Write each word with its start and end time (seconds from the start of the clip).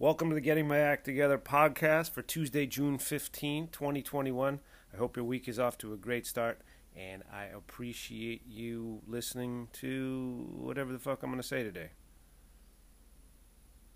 Welcome 0.00 0.28
to 0.28 0.36
the 0.36 0.40
Getting 0.40 0.68
My 0.68 0.78
Act 0.78 1.04
Together 1.04 1.38
podcast 1.38 2.12
for 2.12 2.22
Tuesday, 2.22 2.66
June 2.66 2.98
15, 2.98 3.66
2021. 3.72 4.60
I 4.94 4.96
hope 4.96 5.16
your 5.16 5.24
week 5.24 5.48
is 5.48 5.58
off 5.58 5.76
to 5.78 5.92
a 5.92 5.96
great 5.96 6.24
start, 6.24 6.60
and 6.96 7.24
I 7.32 7.46
appreciate 7.46 8.42
you 8.46 9.00
listening 9.08 9.66
to 9.72 10.46
whatever 10.52 10.92
the 10.92 11.00
fuck 11.00 11.24
I'm 11.24 11.30
going 11.30 11.42
to 11.42 11.46
say 11.48 11.64
today. 11.64 11.90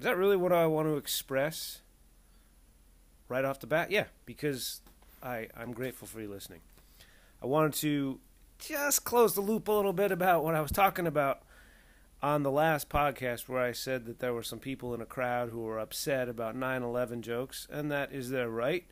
Is 0.01 0.04
that 0.04 0.17
really 0.17 0.37
what 0.37 0.53
I 0.53 0.67
want 0.67 0.88
to 0.88 0.96
express 0.96 1.83
right 3.28 3.44
off 3.44 3.60
the 3.60 3.69
bat? 3.69 3.92
Yeah, 3.92 4.06
because 4.26 4.80
I, 5.22 5.46
I'm 5.56 5.72
grateful 5.72 6.08
for 6.08 6.21
you 6.21 6.28
listening. 6.28 6.62
I 7.40 7.46
wanted 7.46 7.74
to 7.74 8.19
just 8.58 9.04
close 9.04 9.37
the 9.37 9.40
loop 9.40 9.69
a 9.69 9.72
little 9.72 9.92
bit 9.92 10.10
about 10.10 10.42
what 10.42 10.56
I 10.56 10.62
was 10.62 10.72
talking 10.72 11.06
about 11.06 11.42
on 12.23 12.45
the 12.45 12.51
last 12.51 12.89
podcast 12.89 13.49
where 13.49 13.63
I 13.63 13.73
said 13.73 14.07
that 14.07 14.21
there 14.21 14.33
were 14.33 14.45
some 14.45 14.61
people 14.61 14.95
in 14.95 15.01
a 15.01 15.07
crowd 15.07 15.51
who 15.51 15.61
were 15.61 15.79
upset 15.79 16.29
about 16.29 16.55
9 16.55 16.83
11 16.83 17.23
jokes, 17.23 17.67
and 17.71 17.91
that 17.91 18.13
is 18.13 18.30
their 18.30 18.49
right. 18.49 18.87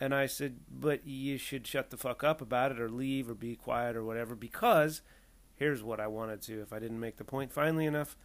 And 0.00 0.14
I 0.14 0.24
said, 0.26 0.60
but 0.70 1.06
you 1.06 1.36
should 1.36 1.66
shut 1.66 1.90
the 1.90 1.98
fuck 1.98 2.24
up 2.24 2.40
about 2.40 2.72
it 2.72 2.80
or 2.80 2.88
leave 2.88 3.28
or 3.28 3.34
be 3.34 3.54
quiet 3.54 3.96
or 3.96 4.02
whatever 4.02 4.34
because 4.34 5.02
here's 5.56 5.82
what 5.82 6.00
I 6.00 6.06
wanted 6.06 6.40
to, 6.42 6.62
if 6.62 6.72
I 6.72 6.78
didn't 6.78 7.00
make 7.00 7.18
the 7.18 7.24
point 7.24 7.52
finally 7.52 7.84
enough. 7.84 8.16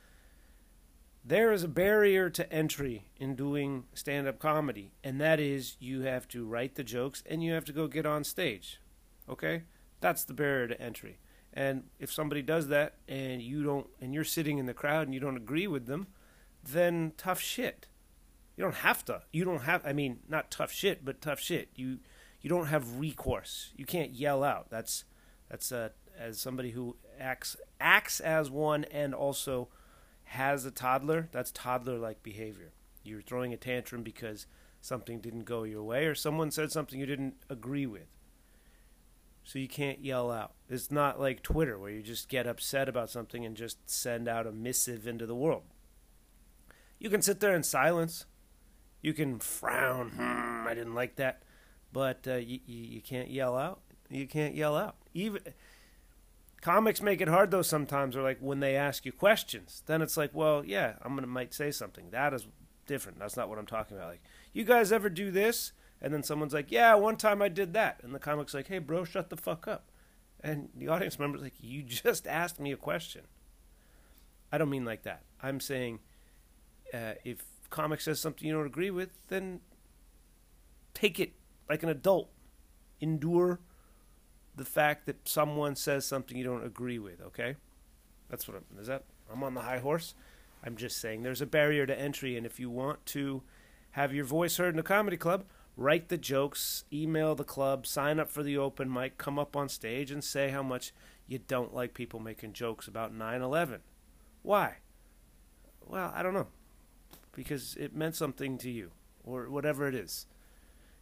There 1.27 1.51
is 1.51 1.63
a 1.63 1.67
barrier 1.67 2.29
to 2.29 2.53
entry 2.53 3.07
in 3.17 3.35
doing 3.35 3.85
stand 3.93 4.27
up 4.27 4.39
comedy, 4.39 4.91
and 5.03 5.19
that 5.19 5.39
is 5.39 5.75
you 5.79 6.01
have 6.01 6.29
to 6.29 6.45
write 6.45 6.75
the 6.75 6.83
jokes 6.83 7.23
and 7.25 7.43
you 7.43 7.51
have 7.53 7.65
to 7.65 7.73
go 7.73 7.87
get 7.87 8.05
on 8.05 8.23
stage. 8.23 8.79
Okay? 9.27 9.63
That's 9.99 10.23
the 10.23 10.33
barrier 10.33 10.67
to 10.67 10.81
entry. 10.81 11.17
And 11.55 11.83
if 11.99 12.11
somebody 12.11 12.41
does 12.41 12.67
that 12.67 12.95
and 13.07 13.41
you 13.41 13.63
don't, 13.63 13.87
and 14.01 14.13
you're 14.13 14.25
sitting 14.25 14.57
in 14.57 14.65
the 14.65 14.73
crowd 14.73 15.07
and 15.07 15.13
you 15.13 15.21
don't 15.21 15.37
agree 15.37 15.67
with 15.67 15.85
them, 15.85 16.07
then 16.63 17.13
tough 17.17 17.39
shit. 17.39 17.87
You 18.57 18.63
don't 18.63 18.75
have 18.75 19.05
to. 19.05 19.21
You 19.31 19.45
don't 19.45 19.61
have. 19.61 19.81
I 19.85 19.93
mean, 19.93 20.19
not 20.27 20.51
tough 20.51 20.71
shit, 20.71 21.03
but 21.05 21.21
tough 21.21 21.39
shit. 21.39 21.69
You 21.75 21.99
you 22.41 22.49
don't 22.49 22.67
have 22.67 22.99
recourse. 22.99 23.71
You 23.75 23.85
can't 23.85 24.13
yell 24.13 24.43
out. 24.43 24.69
That's 24.69 25.05
that's 25.49 25.71
uh, 25.71 25.89
as 26.17 26.39
somebody 26.39 26.71
who 26.71 26.95
acts 27.19 27.57
acts 27.79 28.19
as 28.19 28.49
one 28.49 28.85
and 28.85 29.13
also 29.13 29.69
has 30.25 30.65
a 30.65 30.71
toddler. 30.71 31.29
That's 31.31 31.51
toddler 31.51 31.97
like 31.97 32.23
behavior. 32.23 32.71
You're 33.03 33.21
throwing 33.21 33.53
a 33.53 33.57
tantrum 33.57 34.03
because 34.03 34.47
something 34.81 35.19
didn't 35.19 35.43
go 35.45 35.63
your 35.63 35.83
way 35.83 36.05
or 36.05 36.15
someone 36.15 36.51
said 36.51 36.71
something 36.71 36.99
you 36.99 37.05
didn't 37.05 37.35
agree 37.49 37.85
with 37.85 38.14
so 39.45 39.59
you 39.59 39.67
can't 39.67 40.03
yell 40.03 40.31
out. 40.31 40.53
It's 40.69 40.91
not 40.91 41.19
like 41.19 41.43
Twitter 41.43 41.77
where 41.77 41.91
you 41.91 42.01
just 42.01 42.27
get 42.27 42.47
upset 42.47 42.89
about 42.89 43.11
something 43.11 43.45
and 43.45 43.55
just 43.55 43.89
send 43.89 44.27
out 44.27 44.47
a 44.47 44.51
missive 44.51 45.07
into 45.07 45.27
the 45.27 45.35
world. 45.35 45.63
You 46.99 47.11
can 47.11 47.21
sit 47.21 47.39
there 47.39 47.55
in 47.55 47.61
silence. 47.61 48.25
You 49.01 49.13
can 49.13 49.37
frown. 49.37 50.09
Hmm, 50.15 50.67
I 50.67 50.73
didn't 50.73 50.95
like 50.95 51.15
that, 51.17 51.43
but 51.93 52.27
uh, 52.27 52.35
you, 52.35 52.59
you 52.65 53.01
can't 53.01 53.29
yell 53.29 53.55
out. 53.55 53.81
You 54.09 54.27
can't 54.27 54.55
yell 54.55 54.75
out. 54.75 54.95
Even 55.13 55.41
comics 56.61 57.01
make 57.03 57.21
it 57.21 57.27
hard 57.27 57.51
though. 57.51 57.61
Sometimes, 57.61 58.15
or 58.15 58.23
like 58.23 58.39
when 58.39 58.61
they 58.61 58.75
ask 58.75 59.05
you 59.05 59.11
questions, 59.11 59.83
then 59.85 60.01
it's 60.01 60.17
like, 60.17 60.31
well, 60.33 60.65
yeah, 60.65 60.93
I'm 61.03 61.13
gonna 61.13 61.27
might 61.27 61.53
say 61.53 61.69
something. 61.69 62.09
That 62.09 62.33
is 62.33 62.47
different. 62.87 63.19
That's 63.19 63.37
not 63.37 63.47
what 63.47 63.59
I'm 63.59 63.67
talking 63.67 63.95
about. 63.95 64.09
Like, 64.09 64.23
you 64.53 64.63
guys 64.63 64.91
ever 64.91 65.09
do 65.09 65.29
this? 65.29 65.71
And 66.01 66.13
then 66.13 66.23
someone's 66.23 66.53
like, 66.53 66.71
"Yeah, 66.71 66.95
one 66.95 67.17
time 67.17 67.41
I 67.41 67.47
did 67.47 67.73
that," 67.73 68.01
and 68.03 68.13
the 68.13 68.19
comic's 68.19 68.53
like, 68.53 68.67
"Hey, 68.67 68.79
bro, 68.79 69.03
shut 69.03 69.29
the 69.29 69.37
fuck 69.37 69.67
up." 69.67 69.89
And 70.41 70.69
the 70.75 70.87
audience 70.87 71.17
member's 71.17 71.41
like, 71.41 71.55
"You 71.59 71.83
just 72.03 72.27
asked 72.27 72.59
me 72.59 72.71
a 72.71 72.77
question." 72.77 73.23
I 74.51 74.57
don't 74.57 74.69
mean 74.69 74.85
like 74.85 75.03
that. 75.03 75.23
I'm 75.41 75.59
saying, 75.59 75.99
uh, 76.93 77.13
if 77.23 77.43
comic 77.69 78.01
says 78.01 78.19
something 78.19 78.47
you 78.47 78.53
don't 78.53 78.65
agree 78.65 78.91
with, 78.91 79.09
then 79.27 79.61
take 80.93 81.19
it 81.19 81.33
like 81.69 81.83
an 81.83 81.89
adult. 81.89 82.29
Endure 83.01 83.59
the 84.55 84.65
fact 84.65 85.05
that 85.05 85.27
someone 85.27 85.75
says 85.75 86.05
something 86.05 86.37
you 86.37 86.43
don't 86.43 86.63
agree 86.65 86.99
with. 86.99 87.21
Okay, 87.21 87.55
that's 88.29 88.47
what 88.47 88.57
I'm. 88.57 88.79
Is 88.79 88.87
that? 88.87 89.03
I'm 89.31 89.43
on 89.43 89.53
the 89.53 89.61
high 89.61 89.79
horse. 89.79 90.13
I'm 90.63 90.77
just 90.77 90.97
saying 90.97 91.23
there's 91.23 91.41
a 91.41 91.45
barrier 91.45 91.85
to 91.85 91.99
entry, 91.99 92.37
and 92.37 92.45
if 92.45 92.59
you 92.59 92.69
want 92.69 93.05
to 93.07 93.43
have 93.91 94.13
your 94.13 94.25
voice 94.25 94.57
heard 94.57 94.73
in 94.73 94.79
a 94.79 94.83
comedy 94.83 95.17
club, 95.17 95.45
write 95.77 96.09
the 96.09 96.17
jokes, 96.17 96.85
email 96.91 97.35
the 97.35 97.43
club, 97.43 97.85
sign 97.85 98.19
up 98.19 98.29
for 98.29 98.43
the 98.43 98.57
open 98.57 98.91
mic, 98.91 99.17
come 99.17 99.37
up 99.37 99.55
on 99.55 99.69
stage 99.69 100.11
and 100.11 100.23
say 100.23 100.49
how 100.49 100.63
much 100.63 100.93
you 101.27 101.39
don't 101.39 101.73
like 101.73 101.93
people 101.93 102.19
making 102.19 102.53
jokes 102.53 102.87
about 102.87 103.13
9 103.13 103.41
11. 103.41 103.81
Why? 104.41 104.75
Well, 105.85 106.11
I 106.15 106.23
don't 106.23 106.33
know. 106.33 106.47
Because 107.33 107.75
it 107.79 107.95
meant 107.95 108.15
something 108.15 108.57
to 108.59 108.69
you, 108.69 108.91
or 109.23 109.49
whatever 109.49 109.87
it 109.87 109.95
is. 109.95 110.25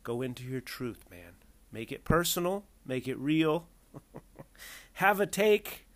Go 0.03 0.21
into 0.21 0.43
your 0.43 0.61
truth, 0.61 1.05
man. 1.11 1.35
Make 1.71 1.91
it 1.91 2.03
personal, 2.03 2.65
make 2.85 3.07
it 3.07 3.17
real. 3.17 3.67
Have 4.93 5.19
a 5.19 5.27
take, 5.27 5.87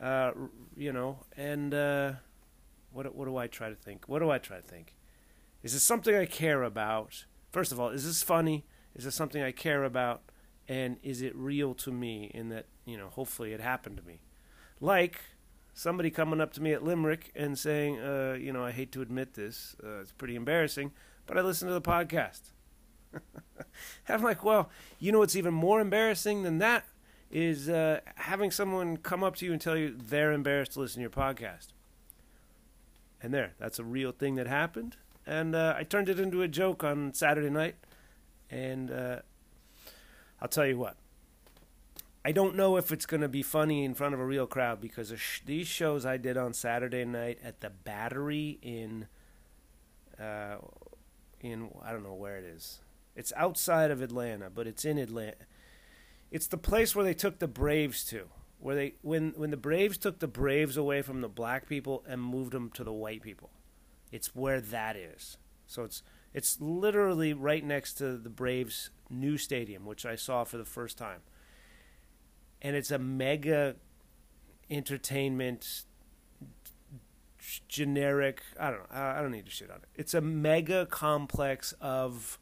uh, 0.00 0.32
you 0.76 0.92
know, 0.92 1.18
and 1.36 1.74
uh, 1.74 2.12
what, 2.92 3.14
what 3.14 3.24
do 3.24 3.36
I 3.36 3.46
try 3.46 3.68
to 3.68 3.74
think? 3.74 4.04
What 4.06 4.20
do 4.20 4.30
I 4.30 4.38
try 4.38 4.58
to 4.58 4.62
think? 4.62 4.94
Is 5.62 5.72
this 5.72 5.82
something 5.82 6.14
I 6.14 6.26
care 6.26 6.62
about? 6.62 7.24
First 7.52 7.70
of 7.70 7.78
all, 7.78 7.90
is 7.90 8.04
this 8.04 8.22
funny? 8.22 8.64
Is 8.96 9.04
this 9.04 9.14
something 9.14 9.42
I 9.42 9.52
care 9.52 9.84
about? 9.84 10.22
And 10.68 10.96
is 11.02 11.22
it 11.22 11.34
real 11.36 11.74
to 11.74 11.92
me 11.92 12.30
in 12.34 12.48
that, 12.48 12.66
you 12.84 12.96
know, 12.96 13.08
hopefully 13.08 13.52
it 13.52 13.60
happened 13.60 13.98
to 13.98 14.02
me? 14.02 14.20
Like 14.80 15.20
somebody 15.74 16.10
coming 16.10 16.40
up 16.40 16.52
to 16.54 16.62
me 16.62 16.72
at 16.72 16.82
Limerick 16.82 17.30
and 17.34 17.58
saying, 17.58 18.00
uh, 18.00 18.36
you 18.38 18.52
know, 18.52 18.64
I 18.64 18.72
hate 18.72 18.90
to 18.92 19.02
admit 19.02 19.34
this, 19.34 19.76
uh, 19.84 20.00
it's 20.00 20.12
pretty 20.12 20.34
embarrassing, 20.34 20.92
but 21.26 21.38
I 21.38 21.42
listen 21.42 21.68
to 21.68 21.74
the 21.74 21.80
podcast. 21.80 22.50
I'm 24.08 24.22
like, 24.22 24.44
well, 24.44 24.70
you 24.98 25.12
know 25.12 25.18
what's 25.18 25.36
even 25.36 25.54
more 25.54 25.80
embarrassing 25.80 26.42
than 26.42 26.58
that 26.58 26.86
is 27.30 27.68
uh, 27.68 28.00
having 28.16 28.50
someone 28.50 28.96
come 28.98 29.24
up 29.24 29.36
to 29.36 29.46
you 29.46 29.52
and 29.52 29.60
tell 29.60 29.76
you 29.76 29.96
they're 29.96 30.32
embarrassed 30.32 30.72
to 30.72 30.80
listen 30.80 30.96
to 30.96 31.02
your 31.02 31.10
podcast. 31.10 31.68
And 33.22 33.32
there, 33.32 33.52
that's 33.58 33.78
a 33.78 33.84
real 33.84 34.12
thing 34.12 34.34
that 34.34 34.46
happened 34.46 34.96
and 35.26 35.54
uh, 35.54 35.74
I 35.76 35.84
turned 35.84 36.08
it 36.08 36.18
into 36.18 36.42
a 36.42 36.48
joke 36.48 36.82
on 36.84 37.14
Saturday 37.14 37.50
night. 37.50 37.76
And 38.50 38.90
uh, 38.90 39.20
I'll 40.40 40.48
tell 40.48 40.66
you 40.66 40.78
what, 40.78 40.96
I 42.24 42.32
don't 42.32 42.54
know 42.54 42.76
if 42.76 42.92
it's 42.92 43.06
going 43.06 43.22
to 43.22 43.28
be 43.28 43.42
funny 43.42 43.84
in 43.84 43.94
front 43.94 44.14
of 44.14 44.20
a 44.20 44.26
real 44.26 44.46
crowd 44.46 44.80
because 44.80 45.12
sh- 45.16 45.40
these 45.46 45.66
shows 45.66 46.04
I 46.04 46.18
did 46.18 46.36
on 46.36 46.52
Saturday 46.52 47.04
night 47.04 47.38
at 47.42 47.60
the 47.60 47.70
Battery 47.70 48.58
in, 48.60 49.06
uh, 50.20 50.56
in 51.40 51.70
I 51.82 51.92
don't 51.92 52.04
know 52.04 52.14
where 52.14 52.36
it 52.36 52.44
is. 52.44 52.80
It's 53.16 53.32
outside 53.36 53.90
of 53.90 54.02
Atlanta, 54.02 54.50
but 54.50 54.66
it's 54.66 54.84
in 54.84 54.98
Atlanta. 54.98 55.36
It's 56.30 56.46
the 56.46 56.58
place 56.58 56.94
where 56.94 57.04
they 57.04 57.14
took 57.14 57.38
the 57.38 57.48
Braves 57.48 58.04
to 58.06 58.28
where 58.62 58.76
they 58.76 58.94
when 59.02 59.32
when 59.36 59.50
the 59.50 59.56
Braves 59.56 59.98
took 59.98 60.20
the 60.20 60.28
Braves 60.28 60.76
away 60.76 61.02
from 61.02 61.20
the 61.20 61.28
black 61.28 61.68
people 61.68 62.04
and 62.06 62.22
moved 62.22 62.52
them 62.52 62.70
to 62.70 62.84
the 62.84 62.92
white 62.92 63.20
people. 63.20 63.50
It's 64.12 64.36
where 64.36 64.60
that 64.60 64.94
is. 64.94 65.38
So 65.66 65.84
it's 65.84 66.02
it's 66.34 66.60
literally 66.60 67.32
right 67.32 67.64
next 67.64 67.94
to 67.94 68.16
the 68.16 68.30
Braves' 68.30 68.90
new 69.10 69.36
stadium, 69.36 69.84
which 69.84 70.06
I 70.06 70.14
saw 70.14 70.44
for 70.44 70.56
the 70.58 70.64
first 70.64 70.96
time. 70.96 71.20
And 72.60 72.76
it's 72.76 72.90
a 72.90 72.98
mega 72.98 73.76
entertainment 74.70 75.84
generic 77.68 78.42
i 78.58 78.70
don't 78.70 78.78
know 78.78 78.96
i 78.96 79.20
don't 79.20 79.32
need 79.32 79.44
to 79.44 79.50
shit 79.50 79.70
on 79.70 79.76
it 79.78 79.88
it's 79.96 80.14
a 80.14 80.20
mega 80.20 80.86
complex 80.86 81.74
of 81.80 82.38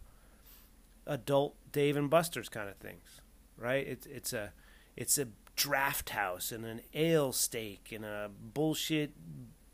adult 1.07 1.57
dave 1.73 1.97
and 1.97 2.11
buster's 2.11 2.49
kind 2.49 2.69
of 2.69 2.77
things 2.77 3.21
right 3.57 3.87
it's 3.89 4.07
it's 4.07 4.33
a 4.33 4.53
it's 4.97 5.17
a 5.19 5.27
draft 5.57 6.11
house 6.11 6.53
and 6.53 6.65
an 6.65 6.81
ale 6.95 7.33
steak 7.33 7.91
and 7.93 8.05
a 8.05 8.31
bullshit 8.55 9.13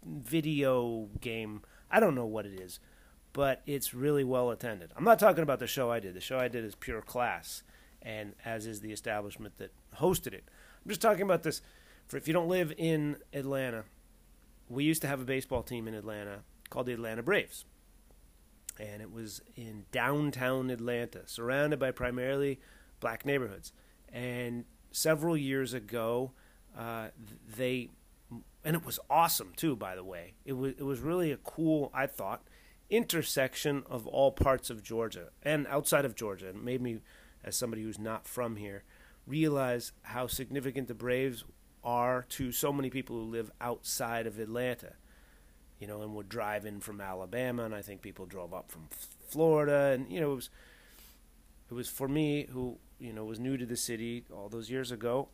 video 0.04 1.08
game 1.20 1.62
I 1.90 2.00
don't 2.00 2.14
know 2.14 2.26
what 2.26 2.46
it 2.46 2.60
is, 2.60 2.80
but 3.32 3.62
it's 3.66 3.94
really 3.94 4.24
well 4.24 4.50
attended. 4.50 4.92
I'm 4.96 5.04
not 5.04 5.18
talking 5.18 5.42
about 5.42 5.58
the 5.58 5.66
show 5.66 5.90
I 5.90 6.00
did. 6.00 6.14
The 6.14 6.20
show 6.20 6.38
I 6.38 6.48
did 6.48 6.64
is 6.64 6.74
pure 6.74 7.02
class, 7.02 7.62
and 8.02 8.34
as 8.44 8.66
is 8.66 8.80
the 8.80 8.92
establishment 8.92 9.58
that 9.58 9.72
hosted 9.98 10.32
it. 10.32 10.44
I'm 10.84 10.88
just 10.88 11.02
talking 11.02 11.22
about 11.22 11.42
this. 11.42 11.62
For 12.08 12.16
if 12.16 12.28
you 12.28 12.34
don't 12.34 12.48
live 12.48 12.72
in 12.78 13.16
Atlanta, 13.32 13.84
we 14.68 14.84
used 14.84 15.02
to 15.02 15.08
have 15.08 15.20
a 15.20 15.24
baseball 15.24 15.62
team 15.62 15.88
in 15.88 15.94
Atlanta 15.94 16.40
called 16.70 16.86
the 16.86 16.92
Atlanta 16.92 17.22
Braves. 17.22 17.64
And 18.78 19.00
it 19.00 19.10
was 19.10 19.40
in 19.56 19.86
downtown 19.90 20.70
Atlanta, 20.70 21.22
surrounded 21.26 21.78
by 21.78 21.90
primarily 21.90 22.60
black 23.00 23.24
neighborhoods. 23.24 23.72
And 24.12 24.64
several 24.90 25.36
years 25.36 25.72
ago, 25.74 26.32
uh, 26.76 27.08
they 27.56 27.90
and 28.66 28.76
it 28.76 28.86
was 28.86 29.00
awesome 29.10 29.54
too. 29.56 29.76
By 29.76 29.96
the 29.96 30.04
way, 30.04 30.34
it 30.44 30.54
was 30.54 30.74
it 30.78 30.84
was 30.84 31.00
really 31.00 31.32
a 31.32 31.38
cool, 31.38 31.90
I 31.94 32.06
thought, 32.06 32.42
intersection 32.90 33.84
of 33.88 34.06
all 34.08 34.32
parts 34.32 34.70
of 34.70 34.82
Georgia 34.84 35.30
and 35.42 35.66
outside 35.68 36.04
of 36.04 36.16
Georgia. 36.16 36.50
It 36.50 36.56
made 36.62 36.82
me, 36.82 37.00
as 37.44 37.56
somebody 37.56 37.82
who's 37.84 37.98
not 38.00 38.28
from 38.28 38.56
here, 38.56 38.84
realize 39.26 39.92
how 40.02 40.28
significant 40.28 40.88
the 40.88 40.94
Braves 40.94 41.44
are 41.84 42.26
to 42.30 42.52
so 42.52 42.72
many 42.72 42.90
people 42.90 43.16
who 43.16 43.30
live 43.30 43.50
outside 43.60 44.26
of 44.26 44.38
Atlanta. 44.40 44.94
you 45.78 45.86
know, 45.86 46.02
and 46.02 46.14
would 46.14 46.28
drive 46.28 46.64
in 46.66 46.80
from 46.80 47.00
Alabama, 47.00 47.64
and 47.64 47.74
I 47.74 47.82
think 47.82 48.02
people 48.02 48.26
drove 48.26 48.54
up 48.54 48.70
from 48.70 48.88
Florida, 49.28 49.92
and 49.94 50.10
you 50.10 50.20
know, 50.20 50.32
it 50.32 50.36
was 50.36 50.50
it 51.70 51.74
was 51.74 51.88
for 51.88 52.08
me 52.08 52.46
who 52.50 52.78
you 52.98 53.12
know 53.12 53.24
was 53.24 53.38
new 53.40 53.56
to 53.56 53.66
the 53.66 53.76
city 53.76 54.24
all 54.32 54.48
those 54.48 54.70
years 54.70 54.90
ago. 54.92 55.28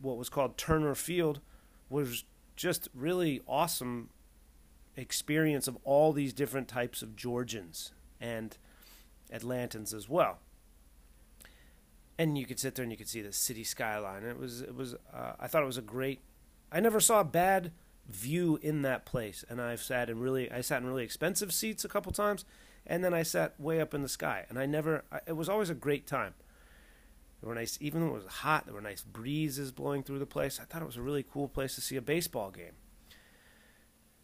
What 0.00 0.16
was 0.18 0.28
called 0.28 0.56
Turner 0.58 0.94
Field 0.94 1.40
was 1.88 2.24
just 2.56 2.88
really 2.94 3.40
awesome 3.46 4.10
experience 4.96 5.68
of 5.68 5.76
all 5.84 6.12
these 6.12 6.32
different 6.32 6.68
types 6.68 7.02
of 7.02 7.16
Georgians 7.16 7.92
and 8.20 8.56
Atlantans 9.32 9.92
as 9.92 10.08
well. 10.08 10.38
And 12.18 12.38
you 12.38 12.46
could 12.46 12.58
sit 12.58 12.74
there 12.74 12.82
and 12.82 12.90
you 12.90 12.96
could 12.96 13.08
see 13.08 13.20
the 13.20 13.32
city 13.32 13.62
skyline. 13.62 14.24
It 14.24 14.38
was 14.38 14.62
it 14.62 14.74
was 14.74 14.94
uh, 15.12 15.32
I 15.38 15.46
thought 15.48 15.62
it 15.62 15.66
was 15.66 15.76
a 15.76 15.82
great. 15.82 16.20
I 16.72 16.80
never 16.80 16.98
saw 16.98 17.20
a 17.20 17.24
bad 17.24 17.72
view 18.08 18.58
in 18.62 18.82
that 18.82 19.04
place, 19.04 19.44
and 19.50 19.60
I've 19.60 19.82
sat 19.82 20.08
in 20.08 20.18
really 20.18 20.50
I 20.50 20.62
sat 20.62 20.80
in 20.80 20.88
really 20.88 21.04
expensive 21.04 21.52
seats 21.52 21.84
a 21.84 21.88
couple 21.88 22.12
times, 22.12 22.46
and 22.86 23.04
then 23.04 23.12
I 23.12 23.22
sat 23.22 23.60
way 23.60 23.82
up 23.82 23.92
in 23.92 24.02
the 24.02 24.08
sky, 24.08 24.46
and 24.48 24.58
I 24.58 24.64
never. 24.64 25.04
It 25.26 25.36
was 25.36 25.50
always 25.50 25.68
a 25.68 25.74
great 25.74 26.06
time. 26.06 26.32
There 27.40 27.48
were 27.48 27.54
nice, 27.54 27.78
even 27.80 28.00
though 28.00 28.14
it 28.14 28.24
was 28.24 28.26
hot. 28.26 28.64
There 28.64 28.74
were 28.74 28.80
nice 28.80 29.02
breezes 29.02 29.72
blowing 29.72 30.02
through 30.02 30.18
the 30.18 30.26
place. 30.26 30.58
I 30.60 30.64
thought 30.64 30.82
it 30.82 30.86
was 30.86 30.96
a 30.96 31.02
really 31.02 31.22
cool 31.22 31.48
place 31.48 31.74
to 31.74 31.80
see 31.80 31.96
a 31.96 32.02
baseball 32.02 32.50
game. 32.50 32.72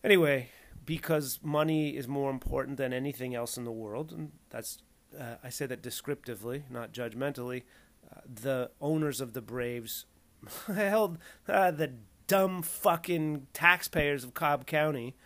Anyway, 0.02 0.48
because 0.84 1.38
money 1.42 1.96
is 1.96 2.08
more 2.08 2.30
important 2.30 2.76
than 2.76 2.92
anything 2.92 3.34
else 3.34 3.56
in 3.56 3.64
the 3.64 3.72
world, 3.72 4.12
and 4.12 4.32
that's 4.50 4.78
uh, 5.18 5.36
I 5.44 5.50
say 5.50 5.66
that 5.66 5.82
descriptively, 5.82 6.64
not 6.70 6.92
judgmentally. 6.92 7.62
Uh, 8.10 8.20
the 8.26 8.70
owners 8.80 9.20
of 9.20 9.32
the 9.32 9.42
Braves 9.42 10.06
held 10.66 11.18
uh, 11.48 11.70
the 11.70 11.92
dumb 12.26 12.62
fucking 12.62 13.46
taxpayers 13.52 14.24
of 14.24 14.34
Cobb 14.34 14.66
County, 14.66 15.16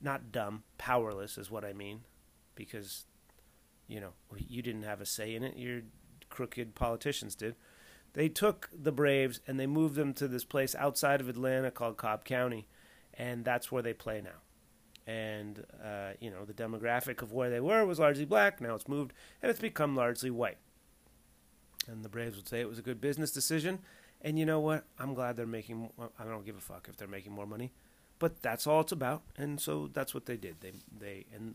not 0.00 0.32
dumb, 0.32 0.64
powerless 0.78 1.38
is 1.38 1.50
what 1.50 1.64
I 1.64 1.72
mean, 1.72 2.00
because 2.54 3.06
you 3.86 4.00
know 4.00 4.12
you 4.36 4.62
didn't 4.62 4.82
have 4.82 5.00
a 5.00 5.06
say 5.06 5.34
in 5.34 5.42
it. 5.42 5.56
Your 5.56 5.82
crooked 6.36 6.74
politicians 6.74 7.34
did. 7.34 7.56
They 8.12 8.28
took 8.28 8.70
the 8.72 8.92
Braves 8.92 9.40
and 9.46 9.58
they 9.58 9.66
moved 9.66 9.94
them 9.94 10.14
to 10.14 10.28
this 10.28 10.44
place 10.44 10.74
outside 10.74 11.20
of 11.20 11.28
Atlanta 11.28 11.70
called 11.70 11.96
Cobb 11.96 12.24
County, 12.24 12.66
and 13.14 13.44
that's 13.44 13.72
where 13.72 13.82
they 13.82 13.92
play 13.92 14.20
now 14.20 14.40
and 15.06 15.64
uh, 15.82 16.10
you 16.20 16.30
know 16.30 16.44
the 16.44 16.52
demographic 16.52 17.22
of 17.22 17.32
where 17.32 17.48
they 17.48 17.60
were 17.60 17.84
was 17.84 17.98
largely 17.98 18.24
black. 18.24 18.60
Now 18.60 18.74
it's 18.74 18.88
moved 18.88 19.12
and 19.40 19.50
it's 19.50 19.60
become 19.60 19.94
largely 19.94 20.30
white. 20.30 20.58
And 21.88 22.04
the 22.04 22.08
Braves 22.08 22.36
would 22.36 22.48
say 22.48 22.60
it 22.60 22.68
was 22.68 22.78
a 22.78 22.82
good 22.82 23.00
business 23.00 23.30
decision. 23.30 23.78
And 24.20 24.38
you 24.38 24.44
know 24.44 24.58
what? 24.58 24.84
I'm 24.98 25.14
glad 25.14 25.36
they're 25.36 25.46
making. 25.46 25.90
I 26.18 26.24
don't 26.24 26.44
give 26.44 26.56
a 26.56 26.60
fuck 26.60 26.88
if 26.88 26.96
they're 26.96 27.06
making 27.06 27.32
more 27.32 27.46
money, 27.46 27.72
but 28.18 28.42
that's 28.42 28.66
all 28.66 28.80
it's 28.80 28.92
about. 28.92 29.22
And 29.36 29.60
so 29.60 29.88
that's 29.92 30.14
what 30.14 30.26
they 30.26 30.36
did. 30.36 30.56
They 30.60 30.72
they 30.98 31.26
and 31.32 31.54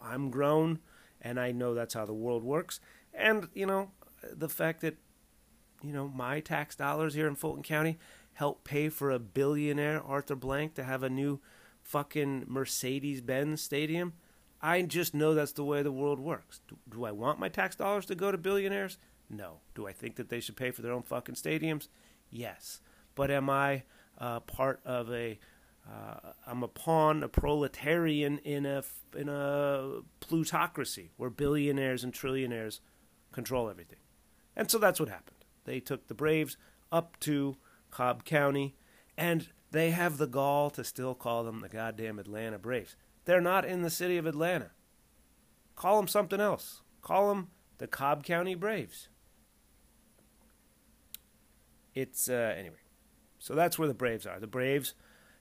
I'm 0.00 0.30
grown, 0.30 0.78
and 1.20 1.40
I 1.40 1.50
know 1.50 1.74
that's 1.74 1.94
how 1.94 2.04
the 2.04 2.14
world 2.14 2.44
works. 2.44 2.78
And 3.12 3.48
you 3.54 3.66
know 3.66 3.90
the 4.30 4.48
fact 4.48 4.80
that 4.80 4.96
you 5.82 5.92
know 5.92 6.08
my 6.08 6.40
tax 6.40 6.76
dollars 6.76 7.14
here 7.14 7.26
in 7.26 7.34
Fulton 7.34 7.62
County 7.62 7.98
help 8.34 8.64
pay 8.64 8.88
for 8.88 9.10
a 9.10 9.18
billionaire 9.18 10.02
Arthur 10.02 10.36
Blank 10.36 10.74
to 10.74 10.84
have 10.84 11.02
a 11.02 11.10
new 11.10 11.40
fucking 11.82 12.44
Mercedes 12.46 13.20
Benz 13.20 13.60
stadium. 13.60 14.14
I 14.60 14.80
just 14.82 15.12
know 15.12 15.34
that's 15.34 15.52
the 15.52 15.64
way 15.64 15.82
the 15.82 15.92
world 15.92 16.20
works. 16.20 16.60
Do, 16.68 16.78
do, 16.88 17.04
I 17.04 17.10
want 17.10 17.40
my 17.40 17.48
tax 17.48 17.74
dollars 17.74 18.06
to 18.06 18.14
go 18.14 18.30
to 18.30 18.38
billionaires? 18.38 18.96
No. 19.28 19.58
Do 19.74 19.88
I 19.88 19.92
think 19.92 20.16
that 20.16 20.28
they 20.28 20.38
should 20.40 20.56
pay 20.56 20.70
for 20.70 20.82
their 20.82 20.92
own 20.92 21.02
fucking 21.02 21.34
stadiums? 21.34 21.88
Yes. 22.30 22.80
But 23.14 23.30
am 23.30 23.50
I 23.50 23.82
uh, 24.18 24.40
part 24.40 24.80
of 24.84 25.12
a? 25.12 25.38
am 26.46 26.62
a 26.62 26.68
pawn, 26.68 27.22
a 27.22 27.28
proletarian 27.28 28.38
in 28.38 28.66
a 28.66 28.84
in 29.16 29.28
a 29.28 30.02
plutocracy 30.20 31.10
where 31.16 31.28
billionaires 31.28 32.04
and 32.04 32.12
trillionaires 32.12 32.78
control 33.32 33.68
everything. 33.68 33.98
And 34.56 34.70
so 34.70 34.78
that's 34.78 35.00
what 35.00 35.08
happened. 35.08 35.44
They 35.64 35.80
took 35.80 36.08
the 36.08 36.14
Braves 36.14 36.56
up 36.90 37.18
to 37.20 37.56
Cobb 37.90 38.24
County, 38.24 38.74
and 39.16 39.48
they 39.70 39.90
have 39.90 40.18
the 40.18 40.26
gall 40.26 40.70
to 40.70 40.84
still 40.84 41.14
call 41.14 41.44
them 41.44 41.60
the 41.60 41.68
goddamn 41.68 42.18
Atlanta 42.18 42.58
Braves. 42.58 42.96
They're 43.24 43.40
not 43.40 43.64
in 43.64 43.82
the 43.82 43.90
city 43.90 44.18
of 44.18 44.26
Atlanta. 44.26 44.70
Call 45.76 45.96
them 45.96 46.08
something 46.08 46.40
else. 46.40 46.82
Call 47.00 47.28
them 47.28 47.48
the 47.78 47.86
Cobb 47.86 48.24
County 48.24 48.54
Braves. 48.54 49.08
It's 51.94 52.28
uh, 52.28 52.54
anyway. 52.56 52.76
So 53.38 53.54
that's 53.54 53.78
where 53.78 53.88
the 53.88 53.94
Braves 53.94 54.26
are. 54.26 54.38
The 54.38 54.46
Braves 54.46 54.94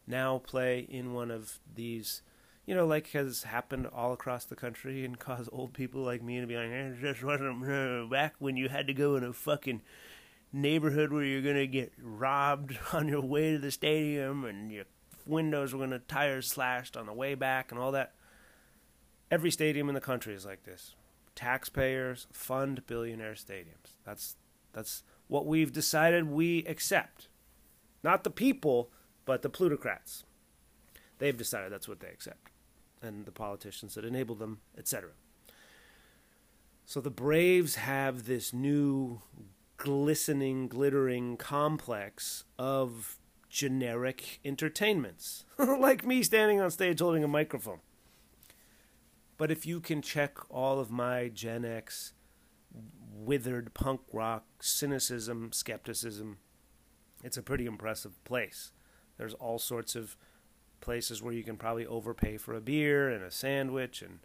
now 0.08 0.40
play 0.40 0.80
in 0.80 1.14
one 1.14 1.32
of 1.32 1.60
these, 1.74 2.22
you 2.66 2.76
know, 2.76 2.86
like 2.86 3.12
has 3.12 3.44
happened 3.44 3.88
all 3.88 4.14
across 4.14 4.46
the 4.46 4.56
country 4.56 5.04
and 5.04 5.20
caused 5.20 5.50
old 5.52 5.74
people 5.74 6.02
like 6.02 6.22
me 6.22 6.40
to 6.40 6.48
be 6.48 6.56
like, 6.56 6.68
it 6.68 7.02
just 7.02 7.24
wasn't 7.24 7.68
uh, 7.70 8.06
back 8.06 8.36
when 8.40 8.58
you 8.58 8.70
had 8.70 8.88
to 8.88 8.94
go 8.94 9.16
in 9.16 9.24
a 9.24 9.34
fucking 9.34 9.82
neighborhood 10.54 11.12
where 11.12 11.24
you're 11.24 11.42
to 11.54 11.68
get 11.68 11.94
robbed 12.02 12.78
on 12.94 13.08
your 13.08 13.22
way 13.22 13.54
to 13.54 13.60
the 13.60 13.72
stadium 13.72 14.46
and 14.46 14.72
your 14.72 14.86
windows 15.26 15.74
were 15.74 15.88
to 15.88 16.00
tires 16.00 16.48
slashed 16.48 16.98
on 16.98 17.06
the 17.06 17.14
way 17.14 17.36
back 17.36 17.72
and 17.72 17.80
all 17.80 17.92
that. 17.92 18.14
Every 19.30 19.52
stadium 19.52 19.88
in 19.88 19.96
the 19.96 20.02
country 20.02 20.34
is 20.34 20.46
like 20.46 20.64
this. 20.64 20.96
Taxpayers 21.36 22.28
fund 22.34 22.86
billionaire 22.86 23.34
stadiums. 23.34 23.96
That's 24.06 24.36
that's 24.74 25.04
what 25.28 25.46
we've 25.46 25.72
decided 25.72 26.30
we 26.30 26.66
accept. 26.66 27.30
Not 28.04 28.24
the 28.24 28.30
people, 28.30 28.90
but 29.26 29.42
the 29.42 29.50
plutocrats. 29.50 30.26
They've 31.20 31.38
decided 31.38 31.72
that's 31.72 31.88
what 31.88 32.02
they 32.02 32.08
accept. 32.08 32.51
And 33.02 33.26
the 33.26 33.32
politicians 33.32 33.96
that 33.96 34.06
enable 34.06 34.36
them, 34.36 34.60
etc. 34.78 35.12
So 36.86 37.02
the 37.02 37.10
Braves 37.10 37.76
have 37.76 38.26
this 38.26 38.54
new 38.54 39.22
glistening, 39.78 40.68
glittering 40.68 41.38
complex 41.38 42.44
of 42.60 43.18
generic 43.50 44.40
entertainments, 44.46 45.46
like 45.58 46.06
me 46.06 46.22
standing 46.22 46.62
on 46.62 46.70
stage 46.70 47.00
holding 47.00 47.24
a 47.24 47.28
microphone. 47.28 47.80
But 49.38 49.50
if 49.52 49.66
you 49.66 49.80
can 49.80 50.02
check 50.02 50.38
all 50.52 50.80
of 50.80 50.92
my 50.92 51.30
Gen 51.30 51.66
X 51.66 52.14
withered 53.12 53.74
punk 53.74 54.02
rock 54.14 54.46
cynicism, 54.60 55.52
skepticism, 55.52 56.38
it's 57.24 57.38
a 57.38 57.42
pretty 57.42 57.66
impressive 57.66 58.24
place. 58.24 58.72
There's 59.18 59.34
all 59.34 59.60
sorts 59.60 59.96
of 59.96 60.16
places 60.82 61.22
where 61.22 61.34
you 61.34 61.44
can 61.44 61.58
probably 61.58 61.86
overpay 61.86 62.38
for 62.38 62.54
a 62.54 62.62
beer 62.62 63.10
and 63.10 63.24
a 63.24 63.32
sandwich 63.32 64.02
and 64.02 64.20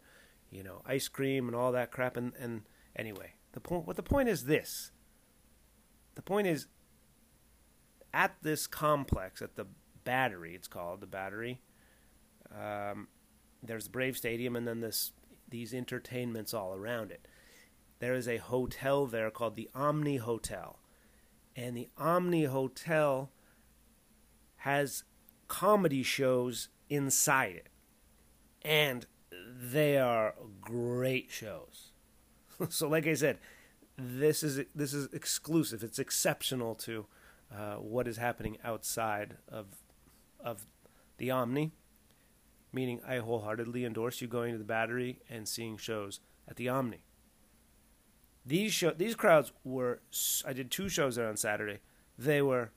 you 0.49 0.63
know 0.63 0.81
ice 0.85 1.07
cream 1.07 1.47
and 1.47 1.55
all 1.55 1.71
that 1.71 1.91
crap 1.91 2.17
and, 2.17 2.33
and 2.39 2.63
anyway 2.95 3.33
the 3.53 3.59
point 3.59 3.87
what 3.87 3.95
the 3.95 4.03
point 4.03 4.27
is 4.27 4.45
this 4.45 4.91
the 6.17 6.23
point 6.23 6.47
is, 6.47 6.65
at 8.11 8.33
this 8.41 8.65
complex, 8.65 9.39
at 9.39 9.55
the 9.55 9.67
Battery, 10.03 10.55
it's 10.55 10.67
called 10.67 10.99
the 10.99 11.05
Battery. 11.05 11.61
Um, 12.51 13.07
there's 13.61 13.83
the 13.83 13.91
Brave 13.91 14.17
Stadium, 14.17 14.55
and 14.55 14.67
then 14.67 14.81
this 14.81 15.11
these 15.47 15.75
entertainments 15.75 16.55
all 16.55 16.73
around 16.73 17.11
it. 17.11 17.27
There 17.99 18.15
is 18.15 18.27
a 18.27 18.37
hotel 18.37 19.05
there 19.05 19.29
called 19.29 19.55
the 19.55 19.69
Omni 19.75 20.17
Hotel, 20.17 20.79
and 21.55 21.77
the 21.77 21.87
Omni 21.99 22.45
Hotel 22.45 23.29
has 24.61 25.03
comedy 25.47 26.03
shows 26.03 26.69
inside 26.89 27.55
it, 27.55 27.69
and 28.61 29.05
they 29.31 29.97
are 29.97 30.35
great 30.61 31.31
shows. 31.31 31.91
so, 32.69 32.87
like 32.87 33.07
I 33.07 33.13
said, 33.13 33.37
this 33.97 34.43
is 34.43 34.65
this 34.75 34.93
is 34.93 35.11
exclusive. 35.13 35.83
It's 35.83 35.99
exceptional 35.99 36.75
to 36.75 37.05
uh, 37.55 37.75
what 37.75 38.07
is 38.07 38.17
happening 38.17 38.57
outside 38.63 39.37
of 39.47 39.67
of 40.39 40.65
the 41.17 41.31
Omni. 41.31 41.73
Meaning, 42.73 43.01
I 43.07 43.17
wholeheartedly 43.17 43.85
endorse 43.85 44.21
you 44.21 44.27
going 44.27 44.51
to 44.51 44.57
the 44.57 44.63
Battery 44.63 45.21
and 45.29 45.47
seeing 45.47 45.77
shows 45.77 46.19
at 46.47 46.57
the 46.57 46.69
Omni. 46.69 47.03
These 48.45 48.73
show 48.73 48.91
these 48.91 49.15
crowds 49.15 49.51
were. 49.63 50.01
I 50.45 50.53
did 50.53 50.71
two 50.71 50.89
shows 50.89 51.15
there 51.15 51.27
on 51.27 51.37
Saturday. 51.37 51.79
They 52.17 52.41
were 52.41 52.71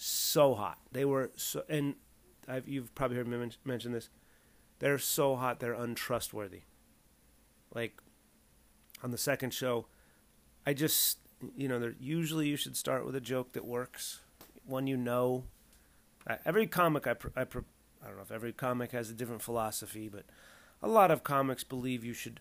so 0.00 0.54
hot. 0.54 0.78
They 0.92 1.04
were 1.04 1.30
so, 1.36 1.64
and 1.68 1.94
I've, 2.46 2.68
you've 2.68 2.94
probably 2.94 3.16
heard 3.16 3.28
me 3.28 3.50
mention 3.64 3.92
this. 3.92 4.10
They're 4.78 4.98
so 4.98 5.36
hot. 5.36 5.60
They're 5.60 5.72
untrustworthy. 5.72 6.62
Like 7.74 8.00
on 9.02 9.10
the 9.10 9.18
second 9.18 9.52
show 9.52 9.86
I 10.68 10.74
just, 10.74 11.16
you 11.56 11.66
know, 11.66 11.94
usually 11.98 12.46
you 12.46 12.56
should 12.56 12.76
start 12.76 13.06
with 13.06 13.16
a 13.16 13.22
joke 13.22 13.52
that 13.52 13.64
works, 13.64 14.20
one 14.66 14.86
you 14.86 14.98
know. 14.98 15.44
every 16.44 16.66
comic 16.66 17.06
I, 17.06 17.12
I, 17.34 17.40
I 17.40 17.44
don't 17.44 18.16
know 18.16 18.22
if 18.22 18.30
every 18.30 18.52
comic 18.52 18.92
has 18.92 19.08
a 19.08 19.14
different 19.14 19.40
philosophy, 19.40 20.10
but 20.10 20.24
a 20.82 20.88
lot 20.88 21.10
of 21.10 21.24
comics 21.24 21.64
believe 21.64 22.04
you 22.04 22.12
should 22.12 22.40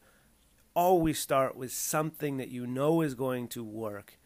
always 0.73 1.19
start 1.19 1.55
with 1.55 1.71
something 1.71 2.35
that 2.35 2.49
you 2.49 2.67
know 2.67 2.99
is 2.99 3.13
going 3.13 3.47
to 3.47 3.63
work 3.63 4.16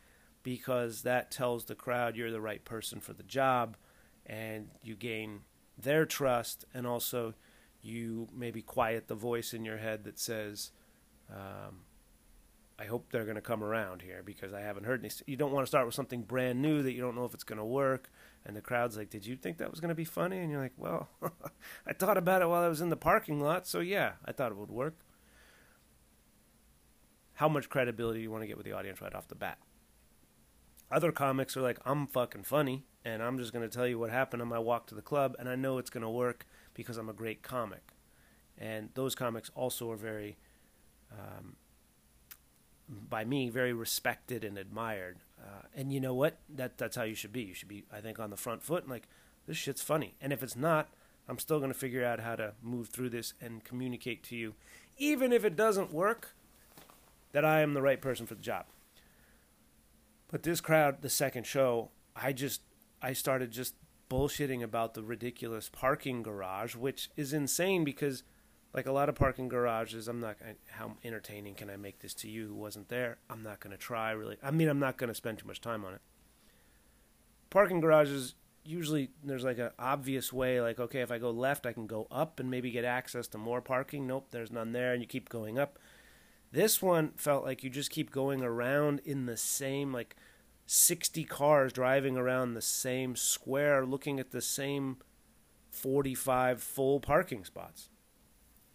because 0.43 1.03
that 1.03 1.31
tells 1.31 1.65
the 1.65 1.75
crowd 1.75 2.15
you're 2.15 2.31
the 2.31 2.41
right 2.41 2.63
person 2.65 2.99
for 2.99 3.13
the 3.13 3.23
job 3.23 3.77
and 4.25 4.69
you 4.81 4.95
gain 4.95 5.41
their 5.77 6.05
trust 6.05 6.65
and 6.73 6.85
also 6.85 7.33
you 7.81 8.27
maybe 8.33 8.61
quiet 8.61 9.07
the 9.07 9.15
voice 9.15 9.53
in 9.53 9.65
your 9.65 9.77
head 9.77 10.03
that 10.03 10.19
says, 10.19 10.71
um, 11.29 11.81
I 12.77 12.85
hope 12.85 13.11
they're 13.11 13.25
going 13.25 13.35
to 13.35 13.41
come 13.41 13.63
around 13.63 14.01
here 14.01 14.23
because 14.25 14.53
I 14.53 14.61
haven't 14.61 14.85
heard 14.85 15.01
any. 15.01 15.13
You 15.27 15.37
don't 15.37 15.51
want 15.51 15.65
to 15.65 15.67
start 15.67 15.85
with 15.85 15.95
something 15.95 16.23
brand 16.23 16.61
new 16.61 16.81
that 16.81 16.93
you 16.93 17.01
don't 17.01 17.15
know 17.15 17.25
if 17.25 17.33
it's 17.33 17.43
going 17.43 17.59
to 17.59 17.65
work. 17.65 18.09
And 18.43 18.55
the 18.55 18.61
crowd's 18.61 18.97
like, 18.97 19.09
Did 19.09 19.25
you 19.25 19.35
think 19.35 19.59
that 19.59 19.69
was 19.69 19.79
going 19.79 19.89
to 19.89 19.95
be 19.95 20.03
funny? 20.03 20.39
And 20.39 20.49
you're 20.49 20.61
like, 20.61 20.73
Well, 20.77 21.07
I 21.87 21.93
thought 21.93 22.17
about 22.17 22.41
it 22.41 22.49
while 22.49 22.63
I 22.63 22.67
was 22.67 22.81
in 22.81 22.89
the 22.89 22.97
parking 22.97 23.39
lot. 23.39 23.67
So 23.67 23.79
yeah, 23.81 24.13
I 24.25 24.31
thought 24.31 24.51
it 24.51 24.57
would 24.57 24.71
work. 24.71 24.95
How 27.33 27.47
much 27.47 27.69
credibility 27.69 28.19
do 28.19 28.23
you 28.23 28.31
want 28.31 28.43
to 28.43 28.47
get 28.47 28.57
with 28.57 28.65
the 28.65 28.73
audience 28.73 29.01
right 29.01 29.13
off 29.13 29.27
the 29.27 29.35
bat? 29.35 29.59
Other 30.91 31.11
comics 31.11 31.55
are 31.55 31.61
like, 31.61 31.79
I'm 31.85 32.05
fucking 32.07 32.43
funny, 32.43 32.83
and 33.05 33.23
I'm 33.23 33.37
just 33.37 33.53
going 33.53 33.67
to 33.67 33.73
tell 33.73 33.87
you 33.87 33.97
what 33.97 34.09
happened 34.09 34.41
on 34.41 34.47
my 34.47 34.59
walk 34.59 34.87
to 34.87 34.95
the 34.95 35.01
club, 35.01 35.35
and 35.39 35.47
I 35.47 35.55
know 35.55 35.77
it's 35.77 35.89
going 35.89 36.03
to 36.03 36.09
work 36.09 36.45
because 36.73 36.97
I'm 36.97 37.09
a 37.09 37.13
great 37.13 37.41
comic. 37.41 37.93
And 38.57 38.89
those 38.93 39.15
comics 39.15 39.49
also 39.55 39.89
are 39.89 39.95
very, 39.95 40.37
um, 41.11 41.55
by 42.87 43.23
me, 43.23 43.49
very 43.49 43.73
respected 43.73 44.43
and 44.43 44.57
admired. 44.57 45.19
Uh, 45.41 45.63
and 45.73 45.91
you 45.93 45.99
know 45.99 46.13
what? 46.13 46.37
That 46.49 46.77
that's 46.77 46.95
how 46.95 47.03
you 47.03 47.15
should 47.15 47.33
be. 47.33 47.43
You 47.43 47.53
should 47.53 47.69
be, 47.69 47.85
I 47.91 48.01
think, 48.01 48.19
on 48.19 48.29
the 48.29 48.37
front 48.37 48.61
foot 48.61 48.83
and 48.83 48.91
like, 48.91 49.07
this 49.47 49.57
shit's 49.57 49.81
funny. 49.81 50.13
And 50.21 50.31
if 50.31 50.43
it's 50.43 50.55
not, 50.55 50.89
I'm 51.27 51.39
still 51.39 51.59
going 51.59 51.71
to 51.71 51.77
figure 51.77 52.05
out 52.05 52.19
how 52.19 52.35
to 52.35 52.53
move 52.61 52.89
through 52.89 53.09
this 53.09 53.33
and 53.41 53.63
communicate 53.63 54.23
to 54.23 54.35
you, 54.35 54.55
even 54.97 55.31
if 55.31 55.45
it 55.45 55.55
doesn't 55.55 55.93
work, 55.93 56.35
that 57.31 57.45
I 57.45 57.61
am 57.61 57.73
the 57.73 57.81
right 57.81 58.01
person 58.01 58.27
for 58.27 58.35
the 58.35 58.41
job. 58.41 58.65
But 60.31 60.43
this 60.43 60.61
crowd, 60.61 61.01
the 61.01 61.09
second 61.09 61.45
show, 61.45 61.91
I 62.15 62.31
just 62.31 62.61
I 63.01 63.13
started 63.13 63.51
just 63.51 63.75
bullshitting 64.09 64.63
about 64.63 64.93
the 64.93 65.03
ridiculous 65.03 65.69
parking 65.69 66.23
garage, 66.23 66.75
which 66.75 67.09
is 67.15 67.33
insane 67.33 67.83
because 67.83 68.23
like 68.73 68.85
a 68.85 68.91
lot 68.91 69.09
of 69.09 69.15
parking 69.15 69.49
garages, 69.49 70.07
I'm 70.07 70.21
not 70.21 70.37
how 70.71 70.93
entertaining 71.03 71.55
can 71.55 71.69
I 71.69 71.75
make 71.75 71.99
this 71.99 72.13
to 72.15 72.29
you 72.29 72.47
who 72.47 72.55
wasn't 72.55 72.87
there? 72.87 73.17
I'm 73.29 73.43
not 73.43 73.59
going 73.59 73.71
to 73.71 73.77
try 73.77 74.11
really. 74.11 74.37
I 74.41 74.51
mean, 74.51 74.69
I'm 74.69 74.79
not 74.79 74.97
going 74.97 75.09
to 75.09 75.15
spend 75.15 75.39
too 75.39 75.47
much 75.47 75.59
time 75.59 75.83
on 75.83 75.93
it. 75.93 76.01
Parking 77.49 77.81
garages 77.81 78.35
usually 78.63 79.09
there's 79.23 79.43
like 79.43 79.57
an 79.57 79.71
obvious 79.79 80.31
way 80.31 80.61
like 80.61 80.79
okay, 80.79 81.01
if 81.01 81.11
I 81.11 81.17
go 81.17 81.31
left, 81.31 81.65
I 81.65 81.73
can 81.73 81.87
go 81.87 82.07
up 82.09 82.39
and 82.39 82.49
maybe 82.49 82.71
get 82.71 82.85
access 82.85 83.27
to 83.29 83.37
more 83.37 83.59
parking. 83.59 84.07
Nope, 84.07 84.27
there's 84.31 84.51
none 84.51 84.71
there 84.71 84.93
and 84.93 85.01
you 85.01 85.07
keep 85.07 85.27
going 85.27 85.59
up. 85.59 85.77
This 86.51 86.81
one 86.81 87.11
felt 87.15 87.45
like 87.45 87.63
you 87.63 87.69
just 87.69 87.91
keep 87.91 88.11
going 88.11 88.41
around 88.41 89.01
in 89.05 89.25
the 89.25 89.37
same 89.37 89.93
like 89.93 90.15
60 90.65 91.23
cars 91.25 91.73
driving 91.73 92.17
around 92.17 92.53
the 92.53 92.61
same 92.61 93.15
square 93.15 93.85
looking 93.85 94.19
at 94.19 94.31
the 94.31 94.41
same 94.41 94.97
45 95.69 96.61
full 96.61 96.99
parking 96.99 97.45
spots. 97.45 97.89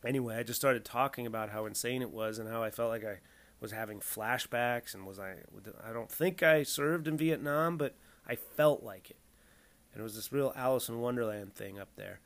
Anyway, 0.04 0.36
I 0.36 0.42
just 0.42 0.60
started 0.60 0.84
talking 0.84 1.26
about 1.26 1.50
how 1.50 1.66
insane 1.66 2.02
it 2.02 2.10
was 2.10 2.38
and 2.38 2.48
how 2.48 2.62
I 2.62 2.70
felt 2.70 2.90
like 2.90 3.04
I 3.04 3.18
was 3.60 3.72
having 3.72 4.00
flashbacks 4.00 4.94
and 4.94 5.06
was 5.06 5.18
I 5.18 5.36
I 5.84 5.92
don't 5.92 6.10
think 6.10 6.42
I 6.42 6.62
served 6.62 7.08
in 7.08 7.16
Vietnam, 7.16 7.76
but 7.76 7.96
I 8.26 8.36
felt 8.36 8.82
like 8.82 9.10
it. 9.10 9.18
And 9.92 10.00
it 10.00 10.04
was 10.04 10.14
this 10.14 10.32
real 10.32 10.52
Alice 10.54 10.88
in 10.88 11.00
Wonderland 11.00 11.54
thing 11.54 11.78
up 11.78 11.88
there. 11.96 12.20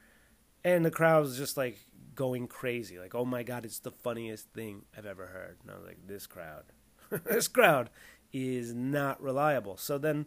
And 0.65 0.85
the 0.85 0.91
crowd 0.91 1.23
was 1.23 1.39
just 1.39 1.57
like 1.57 1.79
going 2.15 2.47
crazy. 2.47 2.99
Like, 2.99 3.15
oh 3.15 3.25
my 3.25 3.43
God, 3.43 3.65
it's 3.65 3.79
the 3.79 3.91
funniest 3.91 4.49
thing 4.53 4.83
I've 4.97 5.07
ever 5.07 5.27
heard. 5.27 5.59
And 5.63 5.71
I 5.71 5.75
was 5.75 5.85
like, 5.85 6.07
this 6.07 6.27
crowd, 6.27 6.65
this 7.25 7.49
crowd 7.49 7.91
is 8.33 8.75
not 8.75 9.21
reliable. 9.23 9.77
So 9.77 9.99
then 9.99 10.27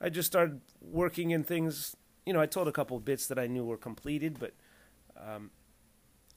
I 0.00 0.08
just 0.08 0.26
started 0.26 0.60
working 0.80 1.30
in 1.30 1.44
things. 1.44 1.96
You 2.26 2.32
know, 2.32 2.40
I 2.40 2.46
told 2.46 2.68
a 2.68 2.72
couple 2.72 2.98
bits 3.00 3.26
that 3.28 3.38
I 3.38 3.46
knew 3.46 3.64
were 3.64 3.76
completed, 3.76 4.38
but 4.38 4.54
um, 5.20 5.50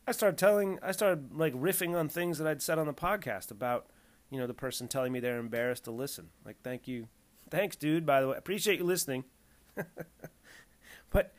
I 0.07 0.11
started 0.11 0.37
telling, 0.37 0.79
I 0.81 0.91
started 0.91 1.33
like 1.33 1.53
riffing 1.53 1.95
on 1.95 2.09
things 2.09 2.37
that 2.37 2.47
I'd 2.47 2.61
said 2.61 2.79
on 2.79 2.87
the 2.87 2.93
podcast 2.93 3.51
about, 3.51 3.87
you 4.29 4.39
know, 4.39 4.47
the 4.47 4.53
person 4.53 4.87
telling 4.87 5.11
me 5.11 5.19
they're 5.19 5.39
embarrassed 5.39 5.85
to 5.85 5.91
listen. 5.91 6.29
Like, 6.45 6.57
thank 6.63 6.87
you. 6.87 7.07
Thanks, 7.49 7.75
dude, 7.75 8.05
by 8.05 8.21
the 8.21 8.27
way. 8.29 8.37
Appreciate 8.37 8.79
you 8.79 8.85
listening. 8.85 9.23
but 11.09 11.33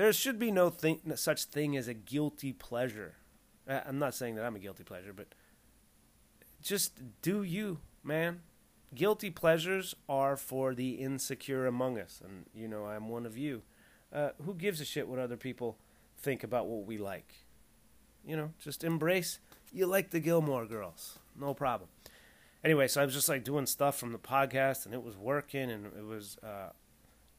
there 0.00 0.12
should 0.14 0.38
be 0.38 0.50
no 0.50 0.72
such 1.14 1.44
thing 1.44 1.76
as 1.76 1.86
a 1.86 1.92
guilty 1.92 2.54
pleasure. 2.54 3.16
I'm 3.68 3.98
not 3.98 4.14
saying 4.14 4.34
that 4.36 4.46
I'm 4.46 4.56
a 4.56 4.58
guilty 4.58 4.82
pleasure, 4.82 5.12
but 5.12 5.34
just 6.62 6.92
do 7.20 7.42
you, 7.42 7.80
man. 8.02 8.40
Guilty 8.94 9.28
pleasures 9.28 9.94
are 10.08 10.38
for 10.38 10.74
the 10.74 10.92
insecure 10.92 11.66
among 11.66 11.98
us, 11.98 12.22
and 12.24 12.46
you 12.54 12.66
know 12.66 12.86
I'm 12.86 13.10
one 13.10 13.26
of 13.26 13.36
you. 13.36 13.60
Uh, 14.10 14.30
who 14.44 14.54
gives 14.54 14.80
a 14.80 14.86
shit 14.86 15.06
what 15.06 15.18
other 15.18 15.36
people 15.36 15.76
think 16.16 16.42
about 16.42 16.66
what 16.66 16.86
we 16.86 16.96
like? 16.96 17.34
You 18.26 18.36
know, 18.36 18.52
just 18.58 18.82
embrace. 18.82 19.38
You 19.70 19.86
like 19.86 20.10
the 20.10 20.20
Gilmore 20.20 20.64
Girls, 20.64 21.18
no 21.38 21.52
problem. 21.52 21.90
Anyway, 22.64 22.88
so 22.88 23.02
I 23.02 23.04
was 23.04 23.14
just 23.14 23.28
like 23.28 23.44
doing 23.44 23.66
stuff 23.66 23.98
from 23.98 24.12
the 24.12 24.18
podcast, 24.18 24.86
and 24.86 24.94
it 24.94 25.04
was 25.04 25.16
working, 25.16 25.70
and 25.70 25.86
it 25.86 26.04
was 26.04 26.38
uh, 26.42 26.70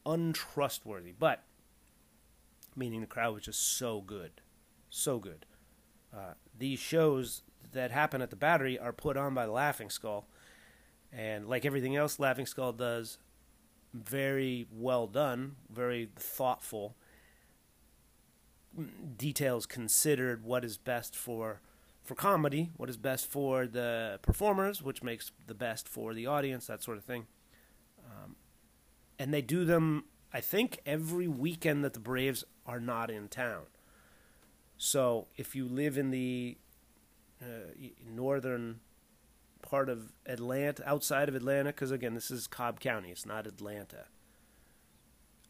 untrustworthy, 0.06 1.12
but 1.18 1.42
meaning 2.76 3.00
the 3.00 3.06
crowd 3.06 3.34
was 3.34 3.44
just 3.44 3.76
so 3.76 4.00
good, 4.00 4.40
so 4.90 5.18
good. 5.18 5.46
Uh, 6.14 6.34
these 6.56 6.78
shows 6.78 7.42
that 7.72 7.90
happen 7.90 8.20
at 8.20 8.30
the 8.30 8.36
Battery 8.36 8.78
are 8.78 8.92
put 8.92 9.16
on 9.16 9.34
by 9.34 9.44
Laughing 9.44 9.90
Skull, 9.90 10.26
and 11.12 11.48
like 11.48 11.64
everything 11.64 11.96
else, 11.96 12.18
Laughing 12.18 12.46
Skull 12.46 12.72
does 12.72 13.18
very 13.92 14.66
well 14.70 15.06
done, 15.06 15.56
very 15.70 16.10
thoughtful. 16.16 16.96
Details 19.16 19.66
considered 19.66 20.42
what 20.44 20.64
is 20.64 20.78
best 20.78 21.14
for 21.14 21.60
for 22.02 22.14
comedy, 22.16 22.70
what 22.76 22.90
is 22.90 22.96
best 22.96 23.26
for 23.26 23.66
the 23.66 24.18
performers, 24.22 24.82
which 24.82 25.02
makes 25.02 25.30
the 25.46 25.54
best 25.54 25.88
for 25.88 26.14
the 26.14 26.26
audience, 26.26 26.66
that 26.66 26.82
sort 26.82 26.98
of 26.98 27.04
thing. 27.04 27.26
Um, 28.04 28.34
and 29.18 29.32
they 29.32 29.42
do 29.42 29.64
them 29.64 30.04
I 30.32 30.40
think 30.40 30.80
every 30.86 31.28
weekend 31.28 31.84
that 31.84 31.92
the 31.92 32.00
Braves 32.00 32.44
are 32.66 32.80
not 32.80 33.10
in 33.10 33.28
town. 33.28 33.64
So 34.78 35.28
if 35.36 35.54
you 35.54 35.66
live 35.66 35.98
in 35.98 36.10
the 36.10 36.56
uh, 37.40 37.72
northern 38.08 38.80
part 39.60 39.88
of 39.88 40.12
Atlanta, 40.26 40.82
outside 40.88 41.28
of 41.28 41.34
Atlanta, 41.34 41.70
because 41.70 41.90
again, 41.90 42.14
this 42.14 42.30
is 42.30 42.46
Cobb 42.46 42.80
County, 42.80 43.10
it's 43.10 43.26
not 43.26 43.46
Atlanta. 43.46 44.06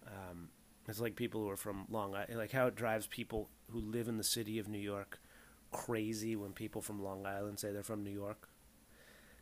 Um, 0.07 0.49
it's 0.89 1.01
like 1.01 1.17
people 1.17 1.43
who 1.43 1.51
are 1.51 1.57
from 1.57 1.87
Long 1.89 2.15
Island, 2.15 2.37
like 2.37 2.53
how 2.53 2.67
it 2.67 2.75
drives 2.75 3.07
people 3.07 3.49
who 3.71 3.81
live 3.81 4.09
in 4.09 4.17
the 4.17 4.25
city 4.25 4.59
of 4.59 4.69
New 4.69 4.79
York 4.79 5.21
crazy 5.71 6.37
when 6.37 6.53
people 6.53 6.83
from 6.83 7.03
Long 7.03 7.25
Island 7.25 7.59
say 7.59 7.73
they're 7.73 7.83
from 7.83 8.05
New 8.05 8.11
York. 8.11 8.49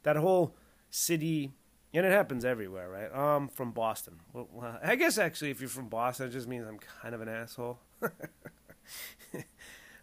That 0.03 0.17
whole 0.17 0.55
city 0.91 1.53
and 1.93 2.07
it 2.07 2.13
happens 2.13 2.45
everywhere, 2.45 2.89
right? 2.89 3.11
I'm 3.13 3.49
from 3.49 3.73
Boston. 3.73 4.21
Well, 4.33 4.49
well, 4.53 4.79
I 4.83 4.97
guess 4.97 5.19
actually, 5.19 5.51
if 5.51 5.61
you're 5.61 5.69
from 5.69 5.89
Boston, 5.89 6.29
it 6.29 6.31
just 6.31 6.49
means 6.49 6.67
I'm 6.67 6.79
kind 6.79 7.15
of 7.15 7.21
an 7.21 7.29
asshole. 7.29 7.81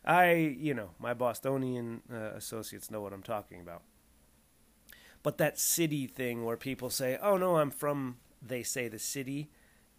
I, 0.05 0.31
you 0.31 0.73
know, 0.73 0.91
my 0.99 1.13
Bostonian 1.13 2.01
uh, 2.11 2.35
associates 2.35 2.91
know 2.91 3.01
what 3.01 3.13
I'm 3.13 3.23
talking 3.23 3.61
about. 3.61 3.83
But 5.23 5.37
that 5.39 5.59
city 5.59 6.07
thing 6.07 6.45
where 6.45 6.57
people 6.57 6.89
say, 6.89 7.17
oh 7.21 7.37
no, 7.37 7.57
I'm 7.57 7.71
from, 7.71 8.17
they 8.41 8.63
say 8.63 8.87
the 8.87 8.99
city, 8.99 9.49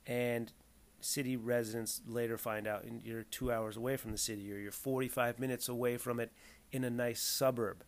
and 0.07 0.53
city 1.01 1.37
residents 1.37 2.01
later 2.07 2.39
find 2.39 2.67
out 2.67 2.85
you're 3.05 3.25
two 3.25 3.53
hours 3.53 3.77
away 3.77 3.97
from 3.97 4.11
the 4.13 4.19
city 4.19 4.53
or 4.53 4.57
you're 4.57 4.73
45 4.73 5.39
minutes 5.39 5.69
away 5.69 5.97
from 5.97 6.19
it 6.19 6.33
in 6.73 6.85
a 6.85 6.91
nice 6.91 7.21
suburb. 7.21 7.85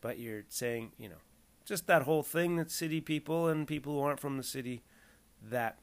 But 0.00 0.18
you're 0.18 0.44
saying, 0.48 0.92
you 0.96 1.10
know, 1.10 1.16
just 1.70 1.86
that 1.86 2.02
whole 2.02 2.24
thing 2.24 2.56
that 2.56 2.68
city 2.68 3.00
people 3.00 3.46
and 3.46 3.68
people 3.68 3.92
who 3.92 4.00
aren't 4.00 4.18
from 4.18 4.36
the 4.36 4.42
city 4.42 4.82
that 5.40 5.78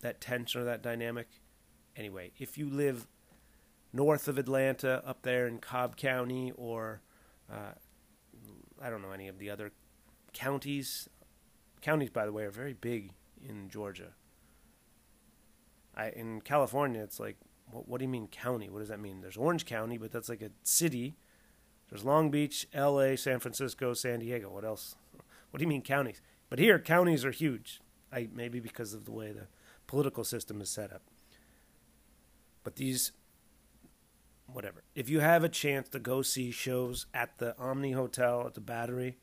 that 0.00 0.20
tension 0.20 0.60
or 0.60 0.64
that 0.64 0.82
dynamic. 0.82 1.28
Anyway 1.96 2.32
if 2.40 2.58
you 2.58 2.68
live 2.68 3.06
north 3.92 4.26
of 4.26 4.36
atlanta 4.36 5.00
up 5.06 5.22
there 5.22 5.46
in 5.46 5.58
cobb 5.58 5.96
county 5.96 6.50
or 6.56 7.00
uh, 7.48 7.70
i 8.82 8.90
don't 8.90 9.00
know 9.00 9.12
any 9.12 9.28
of 9.28 9.38
the 9.38 9.48
other 9.48 9.70
counties 10.32 11.08
counties 11.80 12.10
by 12.10 12.26
the 12.26 12.32
way 12.32 12.42
are 12.42 12.50
very 12.50 12.72
big 12.72 13.12
in 13.40 13.68
georgia. 13.68 14.08
I, 15.94 16.08
in 16.10 16.40
california 16.40 17.00
it's 17.00 17.20
like 17.20 17.36
what, 17.70 17.86
what 17.86 17.98
do 17.98 18.04
you 18.04 18.08
mean 18.10 18.26
county? 18.26 18.68
What 18.68 18.80
does 18.80 18.88
that 18.88 19.00
mean? 19.00 19.20
There's 19.20 19.36
orange 19.36 19.66
county 19.66 19.98
but 19.98 20.10
that's 20.10 20.28
like 20.28 20.42
a 20.42 20.50
city 20.64 21.14
there's 21.88 22.04
Long 22.04 22.30
Beach, 22.30 22.66
L.A., 22.72 23.16
San 23.16 23.40
Francisco, 23.40 23.94
San 23.94 24.20
Diego. 24.20 24.50
What 24.50 24.64
else? 24.64 24.96
What 25.50 25.58
do 25.58 25.62
you 25.62 25.68
mean 25.68 25.82
counties? 25.82 26.20
But 26.48 26.58
here, 26.58 26.78
counties 26.78 27.24
are 27.24 27.30
huge. 27.30 27.80
I 28.12 28.28
maybe 28.32 28.60
because 28.60 28.94
of 28.94 29.04
the 29.04 29.12
way 29.12 29.32
the 29.32 29.48
political 29.86 30.24
system 30.24 30.60
is 30.60 30.70
set 30.70 30.92
up. 30.92 31.02
But 32.62 32.76
these, 32.76 33.12
whatever. 34.46 34.82
If 34.94 35.08
you 35.08 35.20
have 35.20 35.44
a 35.44 35.48
chance 35.48 35.88
to 35.90 35.98
go 35.98 36.22
see 36.22 36.50
shows 36.50 37.06
at 37.12 37.38
the 37.38 37.56
Omni 37.58 37.92
Hotel 37.92 38.46
at 38.46 38.54
the 38.54 38.60
Battery, 38.60 39.18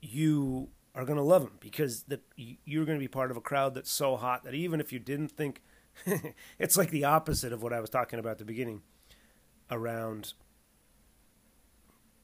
you 0.00 0.70
are 0.94 1.04
going 1.04 1.18
to 1.18 1.22
love 1.22 1.42
them 1.42 1.58
because 1.60 2.04
the, 2.04 2.20
you're 2.36 2.84
going 2.84 2.98
to 2.98 3.02
be 3.02 3.08
part 3.08 3.30
of 3.30 3.36
a 3.36 3.40
crowd 3.40 3.74
that's 3.74 3.90
so 3.90 4.16
hot 4.16 4.44
that 4.44 4.54
even 4.54 4.80
if 4.80 4.92
you 4.92 4.98
didn't 4.98 5.30
think 5.30 5.62
it's 6.58 6.76
like 6.76 6.90
the 6.90 7.04
opposite 7.04 7.52
of 7.52 7.62
what 7.62 7.72
I 7.72 7.80
was 7.80 7.90
talking 7.90 8.18
about 8.18 8.32
at 8.32 8.38
the 8.38 8.44
beginning 8.44 8.82
around 9.70 10.34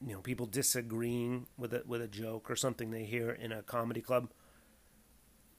you 0.05 0.13
know 0.13 0.19
people 0.19 0.45
disagreeing 0.45 1.47
with 1.57 1.73
a 1.73 1.83
with 1.85 2.01
a 2.01 2.07
joke 2.07 2.49
or 2.49 2.55
something 2.55 2.91
they 2.91 3.03
hear 3.03 3.31
in 3.31 3.51
a 3.51 3.63
comedy 3.63 4.01
club. 4.01 4.29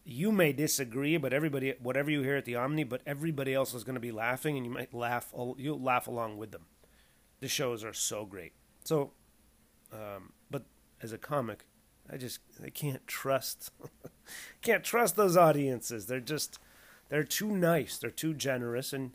You 0.05 0.33
may 0.33 0.53
disagree 0.53 1.17
but 1.17 1.33
everybody 1.33 1.75
whatever 1.81 2.11
you 2.11 2.23
hear 2.23 2.37
at 2.37 2.45
the 2.45 2.57
omni 2.57 2.85
but 2.85 3.03
everybody 3.07 3.53
else 3.53 3.75
is 3.75 3.85
going 3.85 3.95
to 3.95 4.01
be 4.01 4.13
laughing 4.13 4.57
and 4.57 4.65
you 4.65 4.73
might 4.73 4.95
laugh 4.95 5.33
you'll 5.57 5.83
laugh 5.83 6.07
along 6.07 6.39
with 6.39 6.51
them. 6.51 6.67
The 7.41 7.49
shows 7.49 7.85
are 7.85 7.93
so 7.93 8.25
great. 8.25 8.53
So 8.85 9.13
um, 9.93 10.33
but 10.51 10.65
as 11.01 11.13
a 11.13 11.19
comic 11.19 11.65
i 12.11 12.17
just 12.17 12.41
i 12.63 12.69
can't 12.69 13.07
trust 13.07 13.71
can't 14.63 14.85
trust 14.85 15.17
those 15.17 15.37
audiences. 15.37 16.07
They're 16.07 16.21
just 16.21 16.59
they're 17.09 17.25
too 17.25 17.57
nice. 17.57 17.99
They're 17.99 18.11
too 18.11 18.35
generous. 18.35 18.93
And 18.93 19.13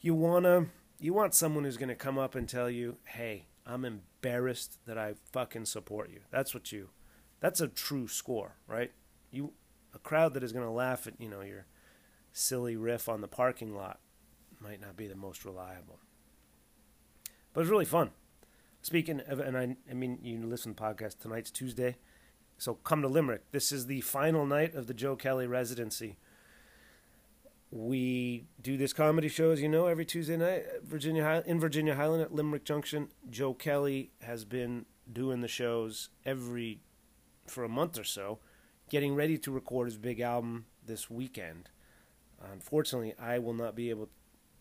you 0.00 0.14
want 0.14 0.44
to 0.44 0.66
you 0.98 1.12
want 1.12 1.34
someone 1.34 1.64
who's 1.64 1.76
going 1.76 1.88
to 1.88 1.94
come 1.94 2.18
up 2.18 2.34
and 2.34 2.48
tell 2.48 2.70
you 2.70 2.96
hey 3.04 3.46
I'm 3.66 3.84
embarrassed 3.84 4.78
that 4.86 4.98
I 4.98 5.14
fucking 5.32 5.66
support 5.66 6.10
you. 6.10 6.20
That's 6.30 6.54
what 6.54 6.72
you 6.72 6.90
that's 7.40 7.60
a 7.60 7.68
true 7.68 8.06
score, 8.06 8.56
right? 8.66 8.92
You 9.30 9.52
a 9.94 9.98
crowd 9.98 10.34
that 10.34 10.44
is 10.44 10.52
going 10.52 10.64
to 10.64 10.70
laugh 10.70 11.06
at, 11.06 11.14
you 11.18 11.28
know, 11.28 11.40
your 11.40 11.66
silly 12.32 12.76
riff 12.76 13.08
on 13.08 13.22
the 13.22 13.28
parking 13.28 13.74
lot 13.74 13.98
might 14.60 14.80
not 14.80 14.96
be 14.96 15.08
the 15.08 15.16
most 15.16 15.44
reliable. 15.44 15.98
But 17.52 17.62
it's 17.62 17.70
really 17.70 17.86
fun. 17.86 18.10
Speaking 18.82 19.20
of, 19.20 19.40
and 19.40 19.56
I, 19.56 19.76
I 19.90 19.94
mean, 19.94 20.18
you 20.22 20.38
listen 20.46 20.74
to 20.74 20.82
the 20.82 20.88
podcast, 20.88 21.18
tonight's 21.18 21.50
Tuesday. 21.50 21.96
So 22.58 22.74
come 22.74 23.02
to 23.02 23.08
Limerick. 23.08 23.50
This 23.50 23.72
is 23.72 23.86
the 23.86 24.02
final 24.02 24.46
night 24.46 24.74
of 24.74 24.86
the 24.86 24.94
Joe 24.94 25.16
Kelly 25.16 25.46
residency 25.46 26.18
we 27.70 28.46
do 28.60 28.76
this 28.76 28.92
comedy 28.92 29.28
show, 29.28 29.50
as 29.50 29.62
you 29.62 29.68
know, 29.68 29.86
every 29.86 30.04
Tuesday 30.04 30.36
night, 30.36 30.64
Virginia 30.82 31.42
in 31.46 31.60
Virginia 31.60 31.94
Highland 31.94 32.22
at 32.22 32.34
Limerick 32.34 32.64
Junction. 32.64 33.08
Joe 33.28 33.54
Kelly 33.54 34.10
has 34.22 34.44
been 34.44 34.86
doing 35.10 35.40
the 35.40 35.48
shows 35.48 36.08
every 36.24 36.80
for 37.46 37.64
a 37.64 37.68
month 37.68 37.98
or 37.98 38.04
so, 38.04 38.38
getting 38.88 39.14
ready 39.14 39.38
to 39.38 39.52
record 39.52 39.86
his 39.86 39.98
big 39.98 40.20
album 40.20 40.66
this 40.84 41.08
weekend. 41.08 41.70
Unfortunately, 42.52 43.14
I 43.18 43.38
will 43.38 43.54
not 43.54 43.76
be 43.76 43.90
able 43.90 44.08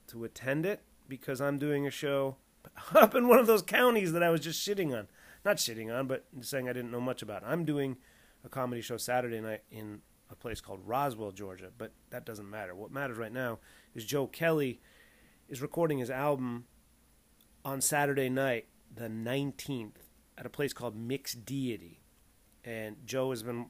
to 0.08 0.24
attend 0.24 0.66
it 0.66 0.82
because 1.08 1.42
I'm 1.42 1.58
doing 1.58 1.88
a 1.88 1.92
show 1.92 2.38
up 2.96 3.16
in 3.16 3.28
one 3.28 3.40
of 3.40 3.48
those 3.48 3.62
counties 3.62 4.12
that 4.12 4.24
I 4.24 4.30
was 4.30 4.42
just 4.42 4.68
shitting 4.68 4.98
on. 4.98 5.08
Not 5.46 5.58
shitting 5.58 5.96
on, 5.96 6.08
but 6.08 6.26
saying 6.42 6.68
I 6.68 6.74
didn't 6.74 6.92
know 6.92 7.02
much 7.02 7.22
about. 7.22 7.44
I'm 7.46 7.66
doing 7.66 7.98
a 8.44 8.50
comedy 8.50 8.82
show 8.82 8.98
Saturday 8.98 9.40
night 9.40 9.64
in 9.72 10.02
a 10.32 10.36
place 10.36 10.62
called 10.62 10.82
Roswell, 10.86 11.32
Georgia, 11.32 11.70
but 11.78 11.92
that 12.10 12.26
doesn't 12.26 12.50
matter. 12.50 12.76
What 12.76 12.92
matters 12.92 13.18
right 13.18 13.32
now 13.32 13.60
is 13.96 14.06
Joe 14.06 14.28
Kelly 14.28 14.80
is 15.48 15.62
recording 15.62 15.98
his 15.98 16.10
album 16.10 16.66
on 17.66 17.82
Saturday 17.82 18.30
night, 18.30 18.68
the 18.94 19.08
19th, 19.08 19.96
at 20.38 20.46
a 20.46 20.50
place 20.50 20.74
called 20.74 20.96
Mixed 20.96 21.46
Deity. 21.46 22.00
And 22.64 22.98
Joe 23.06 23.32
has 23.32 23.44
been 23.44 23.68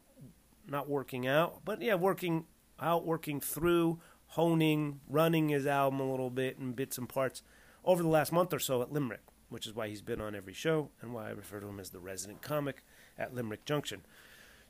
not 0.68 0.90
working 0.90 1.28
out, 1.28 1.62
but 1.66 1.82
yeah, 1.82 1.96
working 1.96 2.46
out, 2.80 3.06
working 3.06 3.40
through, 3.40 4.00
honing, 4.28 5.00
running 5.08 5.50
his 5.50 5.66
album 5.66 6.00
a 6.00 6.10
little 6.10 6.30
bit 6.30 6.58
in 6.60 6.74
bits 6.74 6.98
and 6.98 7.10
parts 7.10 7.42
over 7.84 8.04
the 8.04 8.10
last 8.10 8.32
month 8.32 8.54
or 8.54 8.60
so 8.60 8.82
at 8.82 8.92
Limerick, 8.92 9.22
which 9.50 9.66
is 9.66 9.74
why 9.74 9.88
he's 9.88 10.02
been 10.02 10.22
on 10.22 10.36
every 10.36 10.54
show 10.54 10.90
and 11.02 11.14
why 11.14 11.28
I 11.28 11.32
refer 11.32 11.60
to 11.60 11.68
him 11.68 11.80
as 11.80 11.90
the 11.90 12.00
resident 12.00 12.42
comic 12.42 12.84
at 13.18 13.34
Limerick 13.34 13.66
Junction. 13.66 14.02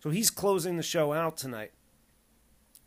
So 0.02 0.10
he's 0.10 0.30
closing 0.30 0.78
the 0.78 0.84
show 0.84 1.12
out 1.12 1.36
tonight. 1.36 1.72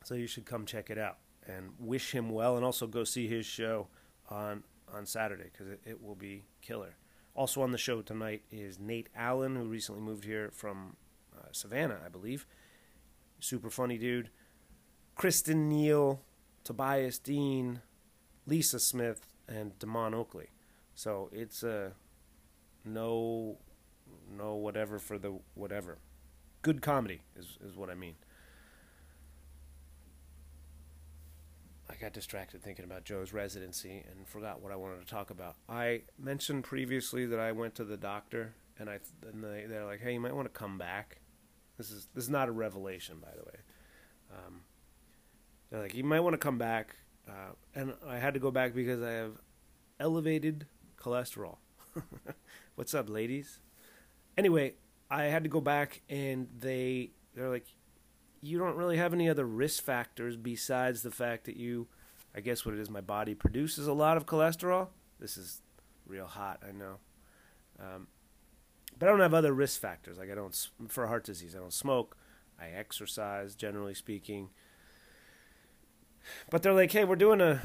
So 0.05 0.15
you 0.15 0.27
should 0.27 0.47
come 0.47 0.67
check 0.67 0.91
it 0.91 0.99
out 0.99 1.19
and 1.47 1.71
wish 1.79 2.13
him 2.13 2.31
well, 2.31 2.57
and 2.57 2.65
also 2.65 2.87
go 2.87 3.05
see 3.05 3.29
his 3.29 3.47
show 3.47 3.89
on 4.29 4.63
on 4.93 5.07
Saturday 5.07 5.45
because 5.53 5.69
it, 5.69 5.81
it 5.85 6.03
will 6.03 6.15
be 6.15 6.45
killer. 6.61 6.97
Also 7.35 7.63
on 7.63 7.73
the 7.73 7.79
show 7.79 8.03
tonight 8.03 8.43
is 8.51 8.79
Nate 8.79 9.09
Allen, 9.17 9.57
who 9.57 9.65
recently 9.65 10.03
moved 10.03 10.25
here 10.25 10.51
from 10.53 10.97
uh, 11.37 11.47
Savannah, 11.51 12.01
I 12.05 12.09
believe. 12.09 12.47
Super 13.41 13.71
funny 13.71 13.97
dude. 13.97 14.31
Kristen 15.15 15.69
Neal, 15.69 16.21
Tobias 16.63 17.19
Dean, 17.19 17.81
Lisa 18.47 18.79
Smith, 18.79 19.27
and 19.49 19.79
Damon 19.79 20.15
Oakley. 20.15 20.51
So 20.95 21.31
it's 21.33 21.63
a 21.63 21.93
no, 22.85 23.59
no 24.31 24.55
whatever 24.57 24.99
for 24.99 25.19
the 25.19 25.39
whatever. 25.55 25.99
Good 26.61 26.83
comedy 26.83 27.23
is 27.37 27.59
is 27.65 27.77
what 27.77 27.89
I 27.89 27.95
mean. 27.95 28.17
Got 32.03 32.13
distracted 32.13 32.61
thinking 32.63 32.85
about 32.85 33.05
Joe's 33.05 33.33
residency 33.33 34.05
and 34.11 34.27
forgot 34.27 34.61
what 34.61 34.73
I 34.73 34.77
wanted 34.77 35.01
to 35.01 35.07
talk 35.07 35.31
about. 35.31 35.55
I 35.69 36.03
mentioned 36.19 36.65
previously 36.65 37.27
that 37.27 37.39
I 37.39 37.53
went 37.53 37.77
to 37.77 37.85
the 37.85 37.97
doctor 37.97 38.55
and 38.77 38.91
I 38.91 38.99
and 39.25 39.43
they 39.43 39.67
they're 39.69 39.87
like, 39.87 40.01
"Hey, 40.01 40.15
you 40.15 40.21
might 40.21 40.35
want 40.35 40.53
to 40.53 40.59
come 40.59 40.79
back." 40.79 41.21
This 41.79 41.93
is 41.93 42.09
this 42.13 42.25
is 42.25 42.31
not 42.31 42.49
a 42.49 42.53
revelation, 42.53 43.19
by 43.23 43.31
the 43.37 43.45
way. 43.45 43.57
Um, 44.33 44.63
they're 45.71 45.81
like, 45.81 45.95
"You 45.95 46.03
might 46.03 46.21
want 46.21 46.35
to 46.35 46.39
come 46.39 46.59
back," 46.59 46.97
uh, 47.29 47.53
and 47.75 47.95
I 48.05 48.19
had 48.19 48.35
to 48.35 48.41
go 48.41 48.51
back 48.51 48.75
because 48.75 49.01
I 49.01 49.13
have 49.13 49.37
elevated 50.01 50.67
cholesterol. 50.99 51.59
What's 52.75 52.95
up, 52.95 53.09
ladies? 53.09 53.61
Anyway, 54.37 54.75
I 55.09 55.25
had 55.25 55.45
to 55.45 55.49
go 55.49 55.61
back, 55.61 56.03
and 56.09 56.49
they 56.59 57.11
they're 57.37 57.51
like, 57.51 57.67
you 58.43 58.59
don't 58.59 58.77
really 58.77 58.97
have 58.97 59.15
any 59.15 59.29
other 59.29 59.47
risk 59.47 59.83
factors 59.83 60.37
besides 60.37 61.03
the 61.03 61.13
fact 61.13 61.45
that 61.45 61.57
you, 61.57 61.87
I 62.35 62.41
guess 62.41 62.67
what 62.67 62.75
it 62.75 62.81
is, 62.81 62.91
my 62.91 63.01
body 63.01 63.35
produces 63.35 63.87
a 63.87 63.93
lot 63.93 64.17
of 64.17 64.27
cholesterol. 64.27 64.89
This 65.21 65.37
is 65.37 65.63
real 66.07 66.27
hot, 66.27 66.61
I 66.69 66.73
know. 66.73 66.97
Um, 67.79 68.09
but 68.99 69.09
I 69.09 69.13
don't 69.13 69.21
have 69.21 69.33
other 69.33 69.53
risk 69.53 69.81
factors. 69.81 70.19
Like 70.19 70.31
I 70.31 70.35
don't 70.35 70.69
for 70.89 71.07
heart 71.07 71.25
disease. 71.25 71.55
I 71.55 71.61
don't 71.61 71.73
smoke. 71.73 72.17
I 72.61 72.67
exercise, 72.67 73.55
generally 73.55 73.95
speaking. 73.95 74.51
But 76.51 76.63
they're 76.63 76.75
like, 76.75 76.93
hey, 76.93 77.05
we're 77.05 77.17
doing 77.17 77.41
a 77.41 77.63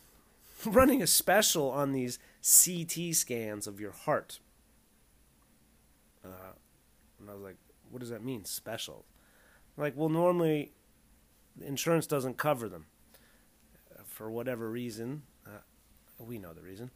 running 0.66 1.02
a 1.02 1.06
special 1.06 1.70
on 1.70 1.92
these 1.92 2.18
CT 2.42 3.14
scans 3.14 3.66
of 3.66 3.80
your 3.80 3.92
heart. 3.92 4.40
Uh, 6.24 6.52
and 7.20 7.30
I 7.30 7.34
was 7.34 7.42
like, 7.42 7.56
what 7.90 8.00
does 8.00 8.10
that 8.10 8.24
mean, 8.24 8.44
special? 8.44 9.04
Like, 9.76 9.94
well, 9.96 10.08
normally 10.08 10.72
insurance 11.64 12.06
doesn't 12.06 12.36
cover 12.36 12.68
them 12.68 12.86
uh, 13.94 14.02
for 14.06 14.30
whatever 14.30 14.70
reason. 14.70 15.22
Uh, 15.46 15.60
we 16.18 16.38
know 16.38 16.52
the 16.52 16.62
reason, 16.62 16.90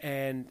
and 0.00 0.48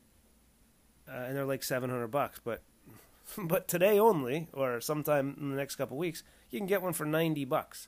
uh, 1.08 1.26
and 1.28 1.36
they're 1.36 1.46
like 1.46 1.63
seven 1.63 1.89
hundred 1.89 2.10
bucks. 2.10 2.39
But 2.44 2.62
but 3.38 3.67
today 3.67 4.00
only, 4.00 4.48
or 4.54 4.80
sometime 4.82 5.36
in 5.39 5.50
the 5.50 5.56
next 5.56 5.76
couple 5.76 5.98
weeks, 5.98 6.24
you 6.50 6.60
can 6.60 6.67
get 6.67 6.82
one 6.82 6.94
for 6.94 7.06
ninety 7.06 7.46
bucks. 7.46 7.88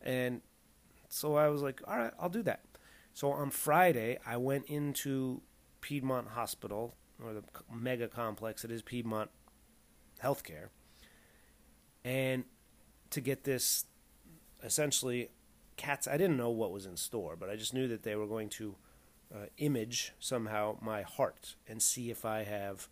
And 0.00 0.42
so 1.08 1.36
I 1.36 1.48
was 1.48 1.62
like, 1.62 1.80
all 1.86 1.98
right, 1.98 2.12
I'll 2.20 2.28
do 2.28 2.42
that. 2.42 2.64
So 3.14 3.32
on 3.32 3.50
Friday, 3.50 4.18
I 4.24 4.36
went 4.36 4.66
into 4.66 5.42
Piedmont 5.80 6.28
Hospital, 6.28 6.94
or 7.22 7.32
the 7.32 7.42
mega 7.72 8.06
complex 8.06 8.62
that 8.62 8.70
is 8.70 8.82
Piedmont 8.82 9.30
Healthcare, 10.22 10.68
and 12.04 12.44
to 13.10 13.20
get 13.20 13.44
this 13.44 13.86
essentially 14.62 15.30
cats 15.76 16.08
I 16.08 16.16
didn't 16.16 16.36
know 16.36 16.50
what 16.50 16.72
was 16.72 16.84
in 16.84 16.96
store, 16.96 17.36
but 17.36 17.48
I 17.48 17.56
just 17.56 17.72
knew 17.72 17.88
that 17.88 18.02
they 18.02 18.16
were 18.16 18.26
going 18.26 18.48
to 18.50 18.74
uh, 19.34 19.46
image 19.56 20.12
somehow 20.18 20.76
my 20.82 21.02
heart 21.02 21.54
and 21.66 21.82
see 21.82 22.10
if 22.10 22.24
I 22.24 22.44
have 22.44 22.88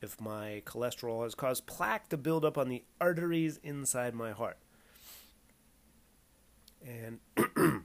if 0.00 0.20
my 0.20 0.62
cholesterol 0.66 1.24
has 1.24 1.34
caused 1.34 1.66
plaque 1.66 2.08
to 2.10 2.16
build 2.16 2.44
up 2.44 2.58
on 2.58 2.68
the 2.68 2.84
arteries 3.00 3.58
inside 3.62 4.14
my 4.14 4.32
heart. 4.32 4.58
And 6.86 7.20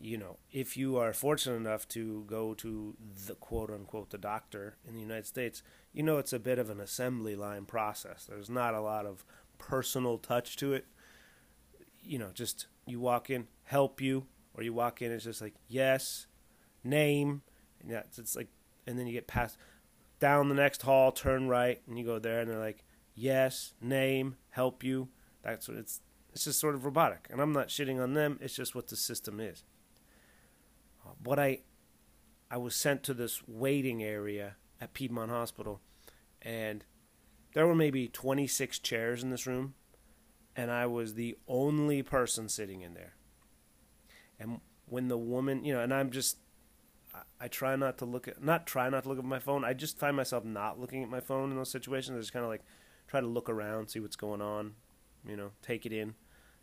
you 0.00 0.16
know, 0.16 0.38
if 0.52 0.76
you 0.76 0.96
are 0.96 1.12
fortunate 1.12 1.56
enough 1.56 1.88
to 1.88 2.24
go 2.26 2.54
to 2.54 2.96
the 3.26 3.34
quote 3.34 3.70
unquote 3.70 4.10
the 4.10 4.18
doctor 4.18 4.76
in 4.86 4.94
the 4.94 5.00
United 5.00 5.26
States, 5.26 5.62
you 5.92 6.02
know 6.02 6.18
it's 6.18 6.32
a 6.32 6.38
bit 6.38 6.58
of 6.58 6.70
an 6.70 6.80
assembly 6.80 7.34
line 7.34 7.64
process. 7.64 8.24
There's 8.28 8.50
not 8.50 8.74
a 8.74 8.80
lot 8.80 9.04
of 9.04 9.24
personal 9.58 10.18
touch 10.18 10.56
to 10.56 10.72
it. 10.72 10.86
You 12.02 12.18
know, 12.18 12.30
just 12.32 12.66
you 12.86 13.00
walk 13.00 13.30
in, 13.30 13.48
help 13.64 14.00
you, 14.00 14.26
or 14.54 14.62
you 14.62 14.72
walk 14.72 15.02
in, 15.02 15.12
it's 15.12 15.24
just 15.24 15.42
like 15.42 15.54
yes, 15.68 16.26
name, 16.82 17.42
and 17.80 17.90
yeah, 17.90 18.02
it's, 18.16 18.34
like, 18.34 18.48
and 18.86 18.98
then 18.98 19.06
you 19.06 19.12
get 19.12 19.26
past 19.26 19.58
down 20.20 20.48
the 20.48 20.54
next 20.54 20.82
hall, 20.82 21.12
turn 21.12 21.48
right, 21.48 21.80
and 21.86 21.98
you 21.98 22.04
go 22.04 22.18
there, 22.18 22.40
and 22.40 22.50
they're 22.50 22.58
like 22.58 22.84
yes, 23.14 23.74
name, 23.80 24.36
help 24.50 24.82
you. 24.82 25.08
That's 25.42 25.68
what 25.68 25.76
it's. 25.76 26.00
It's 26.32 26.44
just 26.44 26.60
sort 26.60 26.74
of 26.74 26.84
robotic, 26.84 27.26
and 27.30 27.40
I'm 27.40 27.52
not 27.52 27.68
shitting 27.68 28.00
on 28.00 28.12
them. 28.12 28.38
It's 28.40 28.54
just 28.54 28.74
what 28.74 28.88
the 28.88 28.96
system 28.96 29.40
is. 29.40 29.64
Uh, 31.04 31.12
what 31.24 31.38
I, 31.38 31.60
I 32.50 32.58
was 32.58 32.76
sent 32.76 33.02
to 33.04 33.14
this 33.14 33.42
waiting 33.48 34.04
area 34.04 34.56
at 34.80 34.92
Piedmont 34.92 35.30
Hospital, 35.30 35.80
and 36.42 36.84
there 37.58 37.66
were 37.66 37.74
maybe 37.74 38.06
26 38.06 38.78
chairs 38.78 39.24
in 39.24 39.30
this 39.30 39.44
room, 39.44 39.74
and 40.54 40.70
I 40.70 40.86
was 40.86 41.14
the 41.14 41.36
only 41.48 42.04
person 42.04 42.48
sitting 42.48 42.82
in 42.82 42.94
there. 42.94 43.14
And 44.38 44.60
when 44.86 45.08
the 45.08 45.18
woman, 45.18 45.64
you 45.64 45.74
know, 45.74 45.80
and 45.80 45.92
I'm 45.92 46.12
just, 46.12 46.36
I, 47.40 47.48
try 47.48 47.74
not 47.74 47.98
to 47.98 48.04
look 48.04 48.28
at, 48.28 48.40
not 48.40 48.64
try 48.64 48.88
not 48.88 49.02
to 49.02 49.08
look 49.08 49.18
at 49.18 49.24
my 49.24 49.40
phone. 49.40 49.64
I 49.64 49.72
just 49.72 49.98
find 49.98 50.16
myself 50.16 50.44
not 50.44 50.78
looking 50.78 51.02
at 51.02 51.08
my 51.08 51.18
phone 51.18 51.50
in 51.50 51.56
those 51.56 51.72
situations. 51.72 52.16
I 52.16 52.20
just 52.20 52.32
kind 52.32 52.44
of 52.44 52.48
like 52.48 52.62
try 53.08 53.20
to 53.20 53.26
look 53.26 53.50
around, 53.50 53.88
see 53.88 53.98
what's 53.98 54.14
going 54.14 54.40
on, 54.40 54.74
you 55.26 55.36
know, 55.36 55.50
take 55.60 55.84
it 55.84 55.92
in, 55.92 56.14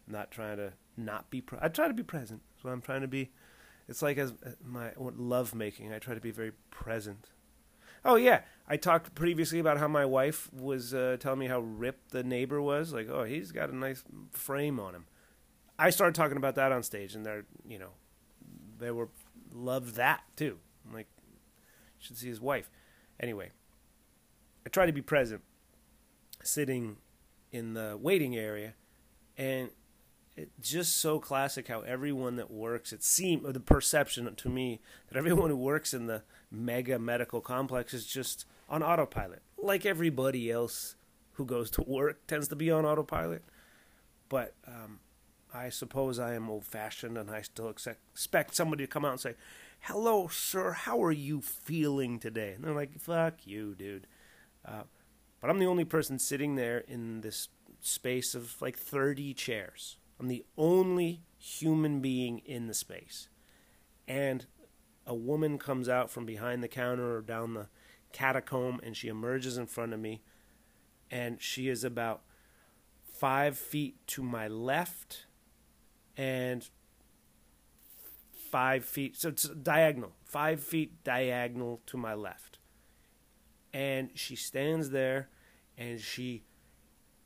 not 0.08 0.32
trying 0.32 0.56
to 0.56 0.72
not 0.96 1.30
be. 1.30 1.42
Pre- 1.42 1.60
I 1.62 1.68
try 1.68 1.90
to 1.90 1.94
be 1.94 2.04
present. 2.04 2.42
What 2.62 2.72
I'm 2.72 2.82
trying 2.82 3.02
to 3.02 3.10
be. 3.10 3.32
It's 3.90 4.02
like 4.02 4.18
as 4.18 4.32
my 4.64 4.92
love 4.98 5.54
making. 5.54 5.92
I 5.92 6.00
try 6.00 6.14
to 6.14 6.22
be 6.22 6.32
very 6.32 6.54
present. 6.72 7.32
Oh 8.06 8.16
yeah, 8.16 8.44
I 8.68 8.78
talked 8.78 9.14
previously 9.14 9.60
about 9.60 9.78
how 9.78 9.88
my 9.88 10.06
wife 10.06 10.52
was 10.52 10.94
uh, 10.94 11.18
telling 11.20 11.40
me 11.40 11.48
how 11.48 11.60
ripped 11.60 12.12
the 12.12 12.24
neighbor 12.24 12.62
was. 12.62 12.94
Like, 12.94 13.08
oh, 13.10 13.24
he's 13.24 13.52
got 13.52 13.70
a 13.70 13.76
nice 13.76 14.04
frame 14.32 14.80
on 14.80 14.96
him. 14.96 15.06
I 15.78 15.92
started 15.92 16.16
talking 16.16 16.38
about 16.38 16.56
that 16.56 16.72
on 16.72 16.82
stage, 16.82 17.14
and 17.14 17.26
they're, 17.26 17.46
you 17.68 17.78
know, 17.78 17.92
they 18.80 18.92
were 18.92 19.10
loved 19.54 19.96
that 19.96 20.22
too. 20.36 20.58
I'm 20.88 20.94
like, 20.94 21.08
should 22.00 22.18
see 22.18 22.28
his 22.28 22.42
wife. 22.42 22.70
Anyway, 23.20 23.52
I 24.66 24.70
try 24.70 24.86
to 24.86 24.92
be 24.92 25.02
present, 25.02 25.42
sitting 26.44 26.98
in 27.52 27.74
the 27.74 27.98
waiting 28.02 28.36
area, 28.36 28.74
and 29.38 29.70
it's 30.36 30.70
just 30.70 30.98
so 30.98 31.20
classic 31.20 31.68
how 31.68 31.82
everyone 31.82 32.36
that 32.36 32.52
works 32.52 32.92
it 32.92 33.02
seems 33.04 33.54
the 33.54 33.60
perception 33.60 34.34
to 34.36 34.50
me 34.50 34.82
that 35.08 35.18
everyone 35.18 35.50
who 35.50 35.56
works 35.56 35.94
in 35.94 36.08
the 36.08 36.24
mega 36.52 37.00
medical 37.00 37.40
complex 37.40 37.94
is 37.94 38.06
just 38.06 38.46
on 38.70 38.84
autopilot. 38.84 39.42
Like 39.58 39.86
everybody 39.86 40.52
else 40.52 40.96
who 41.34 41.46
goes 41.46 41.70
to 41.72 41.84
work 41.84 42.28
tends 42.28 42.48
to 42.48 42.56
be 42.56 42.72
on 42.72 42.86
autopilot 42.86 43.44
but 44.30 44.54
um, 44.68 45.00
i 45.54 45.70
suppose 45.70 46.20
i 46.20 46.34
am 46.34 46.50
old 46.50 46.66
fashioned 46.66 47.18
and 47.18 47.30
i 47.30 47.42
still 47.42 47.70
expect 47.70 48.56
somebody 48.56 48.84
to 48.84 48.92
come 48.92 49.06
out 49.06 49.12
and 49.12 49.20
say 49.20 49.36
hello 49.82 50.28
sir 50.28 50.72
how 50.72 51.04
are 51.04 51.12
you 51.12 51.42
feeling 51.42 52.20
today? 52.20 52.54
And 52.54 52.64
they're 52.64 52.74
like 52.74 53.00
fuck 53.00 53.46
you 53.46 53.76
dude. 53.76 54.08
Uh, 54.66 54.84
but 55.42 55.50
i'm 55.50 55.60
the 55.60 55.68
only 55.68 55.86
person 55.86 56.20
sitting 56.20 56.56
there 56.56 56.80
in 56.80 57.22
this 57.22 57.50
space 57.82 58.34
of 58.34 58.60
like 58.62 58.78
30 58.78 59.34
chairs. 59.34 59.98
I'm 60.20 60.28
the 60.28 60.46
only 60.58 61.22
human 61.38 62.00
being 62.00 62.40
in 62.40 62.68
the 62.68 62.74
space. 62.74 63.28
And 64.08 64.46
a 65.06 65.14
woman 65.14 65.58
comes 65.60 65.88
out 65.90 66.10
from 66.10 66.26
behind 66.26 66.64
the 66.64 66.68
counter 66.68 67.18
or 67.18 67.22
down 67.22 67.54
the 67.54 67.68
catacomb 68.16 68.80
and 68.84 68.96
she 68.96 69.08
emerges 69.08 69.58
in 69.58 69.68
front 69.68 69.94
of 69.94 70.00
me. 70.00 70.22
And 71.12 71.42
she 71.42 71.70
is 71.70 71.84
about 71.84 72.22
five 73.14 73.58
feet 73.58 73.96
to 74.08 74.24
my 74.24 74.48
left 74.48 75.26
and 76.18 76.68
five 78.52 78.86
feet. 78.86 79.18
So 79.18 79.30
it's 79.30 79.44
diagonal, 79.44 80.14
five 80.24 80.62
feet 80.62 81.04
diagonal 81.04 81.82
to 81.88 81.98
my 81.98 82.14
left. 82.14 82.58
And 83.74 84.10
she 84.16 84.36
stands 84.36 84.90
there 84.90 85.30
and 85.78 86.00
she 86.00 86.44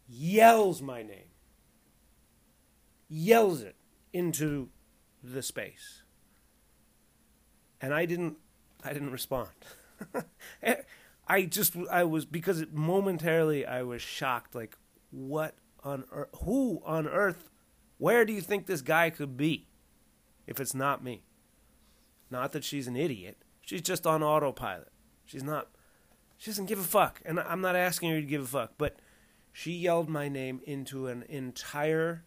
yells 0.07 0.81
my 0.81 1.03
name 1.03 1.29
yells 3.09 3.61
it 3.61 3.75
into 4.13 4.69
the 5.23 5.41
space. 5.41 6.03
And 7.81 7.93
I 7.93 8.05
didn't 8.05 8.37
I 8.83 8.93
didn't 8.93 9.11
respond. 9.11 9.49
I 11.27 11.43
just 11.45 11.75
I 11.91 12.03
was 12.03 12.25
because 12.25 12.61
it, 12.61 12.73
momentarily 12.73 13.65
I 13.65 13.83
was 13.83 14.01
shocked 14.01 14.55
like 14.55 14.75
what 15.11 15.55
on 15.83 16.05
earth 16.11 16.29
who 16.43 16.81
on 16.85 17.07
earth 17.07 17.49
where 17.97 18.25
do 18.25 18.33
you 18.33 18.41
think 18.41 18.65
this 18.65 18.81
guy 18.81 19.09
could 19.09 19.37
be 19.37 19.67
if 20.47 20.59
it's 20.59 20.73
not 20.73 21.03
me? 21.03 21.23
Not 22.31 22.51
that 22.53 22.63
she's 22.63 22.87
an 22.87 22.95
idiot. 22.95 23.43
She's 23.61 23.81
just 23.81 24.07
on 24.07 24.23
autopilot. 24.23 24.91
She's 25.25 25.43
not 25.43 25.69
she 26.37 26.49
doesn't 26.49 26.65
give 26.65 26.79
a 26.79 26.83
fuck. 26.83 27.21
And 27.25 27.39
I'm 27.39 27.61
not 27.61 27.75
asking 27.75 28.11
her 28.11 28.21
to 28.21 28.25
give 28.25 28.41
a 28.41 28.47
fuck, 28.47 28.73
but 28.77 28.99
she 29.51 29.71
yelled 29.71 30.09
my 30.09 30.29
name 30.29 30.61
into 30.65 31.07
an 31.07 31.23
entire 31.27 32.23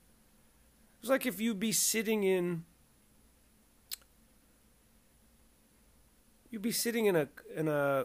it's 1.01 1.11
like 1.11 1.27
if 1.27 1.41
you'd 1.41 1.59
be 1.59 1.73
sitting 1.73 2.23
in 2.23 2.65
you'd 6.53 6.63
be 6.63 6.71
sitting 6.71 7.07
in 7.07 7.17
a 7.17 7.29
in 7.57 7.67
a 7.67 8.05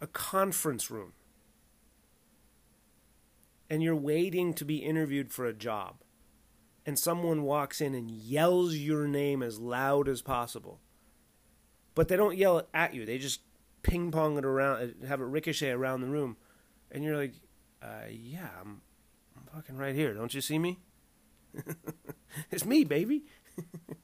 a 0.00 0.06
conference 0.08 0.90
room. 0.90 1.12
And 3.68 3.82
you're 3.82 3.96
waiting 3.96 4.54
to 4.54 4.64
be 4.64 4.76
interviewed 4.78 5.32
for 5.32 5.44
a 5.44 5.52
job. 5.52 5.96
And 6.84 6.98
someone 6.98 7.42
walks 7.42 7.80
in 7.80 7.94
and 7.94 8.10
yells 8.10 8.76
your 8.76 9.08
name 9.08 9.42
as 9.42 9.58
loud 9.58 10.08
as 10.08 10.22
possible. 10.22 10.80
But 11.96 12.06
they 12.06 12.16
don't 12.16 12.36
yell 12.36 12.68
at 12.72 12.94
you. 12.94 13.04
They 13.04 13.18
just 13.18 13.40
ping 13.82 14.10
pong 14.10 14.38
it 14.38 14.44
around 14.44 14.94
have 15.06 15.20
it 15.20 15.24
ricochet 15.24 15.70
around 15.70 16.00
the 16.00 16.08
room. 16.08 16.36
And 16.90 17.04
you're 17.04 17.16
like 17.16 17.34
uh, 17.82 18.08
yeah 18.10 18.48
I'm, 18.60 18.80
I'm 19.36 19.42
fucking 19.54 19.76
right 19.76 19.94
here. 19.94 20.14
Don't 20.14 20.34
you 20.34 20.40
see 20.40 20.58
me? 20.58 20.78
It's 22.50 22.66
me, 22.66 22.84
baby. 22.84 23.24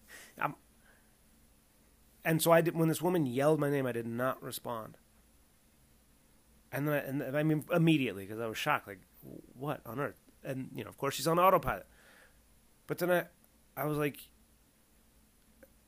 And 2.24 2.40
so 2.40 2.52
I 2.52 2.60
did. 2.60 2.76
When 2.76 2.88
this 2.88 3.02
woman 3.02 3.26
yelled 3.26 3.60
my 3.60 3.70
name, 3.70 3.86
I 3.86 3.92
did 3.92 4.06
not 4.06 4.42
respond. 4.42 4.96
And 6.70 6.88
then, 6.88 6.94
I, 6.94 6.98
and 6.98 7.36
I 7.36 7.42
mean 7.42 7.64
immediately 7.72 8.24
because 8.24 8.40
I 8.40 8.46
was 8.46 8.56
shocked. 8.56 8.86
Like, 8.86 9.00
what 9.54 9.80
on 9.84 9.98
earth? 9.98 10.14
And 10.44 10.70
you 10.74 10.84
know, 10.84 10.90
of 10.90 10.96
course, 10.96 11.14
she's 11.14 11.26
on 11.26 11.38
autopilot. 11.38 11.86
But 12.86 12.98
then 12.98 13.10
I, 13.10 13.24
I 13.76 13.86
was 13.86 13.98
like, 13.98 14.18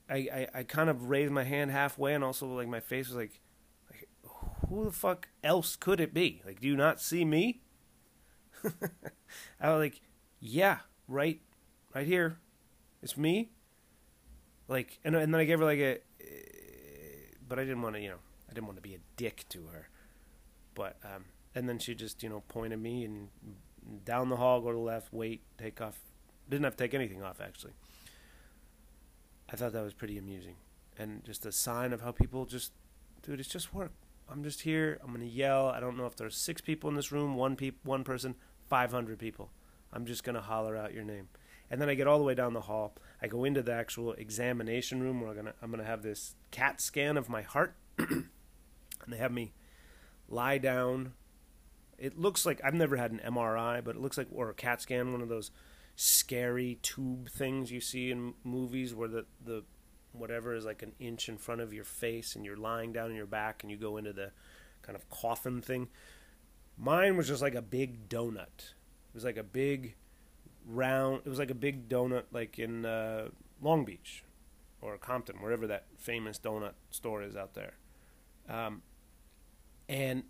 I, 0.08 0.16
I, 0.16 0.48
I 0.54 0.62
kind 0.64 0.90
of 0.90 1.08
raised 1.08 1.32
my 1.32 1.44
hand 1.44 1.70
halfway, 1.70 2.14
and 2.14 2.24
also 2.24 2.46
like 2.46 2.68
my 2.68 2.80
face 2.80 3.08
was 3.08 3.16
like, 3.16 3.40
like, 3.90 4.08
who 4.68 4.84
the 4.84 4.92
fuck 4.92 5.28
else 5.42 5.76
could 5.76 6.00
it 6.00 6.12
be? 6.12 6.42
Like, 6.44 6.60
do 6.60 6.68
you 6.68 6.76
not 6.76 7.00
see 7.00 7.24
me? 7.24 7.62
I 9.60 9.70
was 9.70 9.78
like, 9.78 10.00
yeah, 10.40 10.78
right 11.08 11.40
right 11.94 12.06
here. 12.06 12.38
It's 13.02 13.16
me. 13.16 13.50
Like, 14.68 14.98
and 15.04 15.14
and 15.14 15.32
then 15.32 15.40
I 15.40 15.44
gave 15.44 15.58
her 15.58 15.64
like 15.64 15.78
a, 15.78 15.98
but 17.48 17.58
I 17.58 17.62
didn't 17.62 17.82
want 17.82 17.96
to, 17.96 18.00
you 18.00 18.10
know, 18.10 18.20
I 18.50 18.54
didn't 18.54 18.66
want 18.66 18.76
to 18.78 18.82
be 18.82 18.94
a 18.94 18.98
dick 19.16 19.44
to 19.50 19.66
her. 19.72 19.88
But 20.74 20.96
um, 21.04 21.26
and 21.54 21.68
then 21.68 21.78
she 21.78 21.94
just, 21.94 22.22
you 22.22 22.28
know, 22.28 22.42
pointed 22.48 22.80
me 22.80 23.04
and 23.04 23.28
down 24.04 24.28
the 24.28 24.36
hall, 24.36 24.60
go 24.60 24.68
to 24.70 24.76
the 24.76 24.82
left, 24.82 25.12
wait, 25.12 25.42
take 25.58 25.80
off. 25.80 25.98
Didn't 26.48 26.64
have 26.64 26.76
to 26.76 26.84
take 26.84 26.94
anything 26.94 27.22
off 27.22 27.40
actually. 27.40 27.72
I 29.50 29.56
thought 29.56 29.72
that 29.72 29.82
was 29.82 29.94
pretty 29.94 30.18
amusing, 30.18 30.56
and 30.98 31.22
just 31.24 31.46
a 31.46 31.52
sign 31.52 31.92
of 31.92 32.00
how 32.00 32.12
people 32.12 32.44
just, 32.46 32.72
dude, 33.22 33.40
it's 33.40 33.48
just 33.48 33.74
work. 33.74 33.92
I'm 34.28 34.42
just 34.42 34.62
here. 34.62 34.98
I'm 35.04 35.12
gonna 35.12 35.26
yell. 35.26 35.68
I 35.68 35.80
don't 35.80 35.96
know 35.96 36.06
if 36.06 36.16
there's 36.16 36.36
six 36.36 36.60
people 36.60 36.88
in 36.88 36.96
this 36.96 37.12
room, 37.12 37.36
one 37.36 37.56
peop, 37.56 37.78
one 37.84 38.04
person, 38.04 38.34
five 38.68 38.90
hundred 38.90 39.18
people. 39.18 39.50
I'm 39.92 40.06
just 40.06 40.24
gonna 40.24 40.40
holler 40.40 40.76
out 40.76 40.92
your 40.94 41.04
name 41.04 41.28
and 41.70 41.80
then 41.80 41.88
I 41.88 41.94
get 41.94 42.06
all 42.06 42.18
the 42.18 42.24
way 42.24 42.34
down 42.34 42.52
the 42.52 42.62
hall. 42.62 42.94
I 43.20 43.26
go 43.26 43.44
into 43.44 43.62
the 43.62 43.72
actual 43.72 44.12
examination 44.12 45.02
room 45.02 45.20
where 45.20 45.30
I'm 45.30 45.36
gonna 45.36 45.54
I'm 45.62 45.70
gonna 45.70 45.84
have 45.84 46.02
this 46.02 46.34
CAT 46.50 46.80
scan 46.80 47.16
of 47.16 47.28
my 47.28 47.42
heart, 47.42 47.74
and 47.98 48.28
they 49.08 49.16
have 49.16 49.32
me 49.32 49.52
lie 50.28 50.58
down. 50.58 51.12
It 51.98 52.18
looks 52.18 52.44
like 52.44 52.60
I've 52.64 52.74
never 52.74 52.96
had 52.96 53.12
an 53.12 53.20
MRI, 53.24 53.82
but 53.82 53.96
it 53.96 54.02
looks 54.02 54.18
like 54.18 54.28
or 54.32 54.50
a 54.50 54.54
CAT 54.54 54.82
scan, 54.82 55.12
one 55.12 55.22
of 55.22 55.28
those 55.28 55.50
scary 55.96 56.78
tube 56.82 57.30
things 57.30 57.70
you 57.70 57.80
see 57.80 58.10
in 58.10 58.34
movies 58.42 58.94
where 58.94 59.08
the 59.08 59.24
the 59.44 59.62
whatever 60.12 60.54
is 60.54 60.64
like 60.64 60.82
an 60.82 60.92
inch 60.98 61.28
in 61.28 61.36
front 61.36 61.60
of 61.60 61.72
your 61.72 61.84
face 61.84 62.36
and 62.36 62.44
you're 62.44 62.56
lying 62.56 62.92
down 62.92 63.10
on 63.10 63.16
your 63.16 63.26
back 63.26 63.62
and 63.62 63.70
you 63.70 63.76
go 63.76 63.96
into 63.96 64.12
the 64.12 64.30
kind 64.82 64.96
of 64.96 65.08
coffin 65.10 65.60
thing. 65.60 65.88
Mine 66.76 67.16
was 67.16 67.28
just 67.28 67.42
like 67.42 67.54
a 67.54 67.62
big 67.62 68.08
donut. 68.08 68.58
It 68.58 69.14
was 69.14 69.24
like 69.24 69.36
a 69.36 69.42
big 69.42 69.94
round. 70.66 71.22
It 71.24 71.28
was 71.28 71.38
like 71.38 71.50
a 71.50 71.54
big 71.54 71.88
donut, 71.88 72.24
like 72.32 72.58
in 72.58 72.84
uh, 72.84 73.28
Long 73.60 73.84
Beach 73.84 74.24
or 74.80 74.96
Compton, 74.98 75.36
wherever 75.40 75.66
that 75.66 75.86
famous 75.98 76.38
donut 76.38 76.72
store 76.90 77.22
is 77.22 77.36
out 77.36 77.54
there. 77.54 77.74
Um, 78.48 78.82
and 79.88 80.24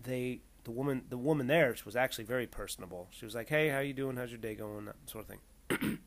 they, 0.00 0.40
the 0.64 0.70
woman, 0.70 1.04
the 1.08 1.18
woman 1.18 1.46
there 1.46 1.74
was 1.84 1.96
actually 1.96 2.24
very 2.24 2.46
personable. 2.46 3.08
She 3.10 3.24
was 3.24 3.34
like, 3.34 3.48
"Hey, 3.48 3.68
how 3.68 3.80
you 3.80 3.92
doing? 3.92 4.16
How's 4.16 4.30
your 4.30 4.38
day 4.38 4.54
going?" 4.54 4.86
That 4.86 4.96
sort 5.06 5.26
of 5.28 5.36
thing. 5.78 5.98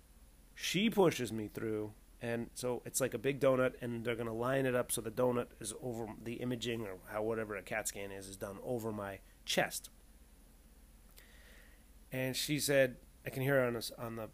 she 0.54 0.90
pushes 0.90 1.32
me 1.32 1.48
through, 1.52 1.92
and 2.22 2.50
so 2.54 2.82
it's 2.84 3.00
like 3.00 3.14
a 3.14 3.18
big 3.18 3.40
donut, 3.40 3.74
and 3.80 4.04
they're 4.04 4.16
gonna 4.16 4.34
line 4.34 4.66
it 4.66 4.74
up 4.74 4.90
so 4.90 5.00
the 5.00 5.10
donut 5.10 5.48
is 5.60 5.74
over 5.82 6.06
the 6.22 6.34
imaging 6.34 6.82
or 6.82 6.96
how 7.10 7.22
whatever 7.22 7.56
a 7.56 7.62
CAT 7.62 7.88
scan 7.88 8.10
is 8.10 8.28
is 8.28 8.36
done 8.36 8.58
over 8.62 8.92
my 8.92 9.18
chest 9.44 9.90
and 12.12 12.36
she 12.36 12.58
said, 12.58 12.96
I 13.26 13.30
can 13.30 13.42
hear 13.42 13.56
her 13.60 13.66
on 13.66 13.80
on 13.98 14.16
the 14.16 14.28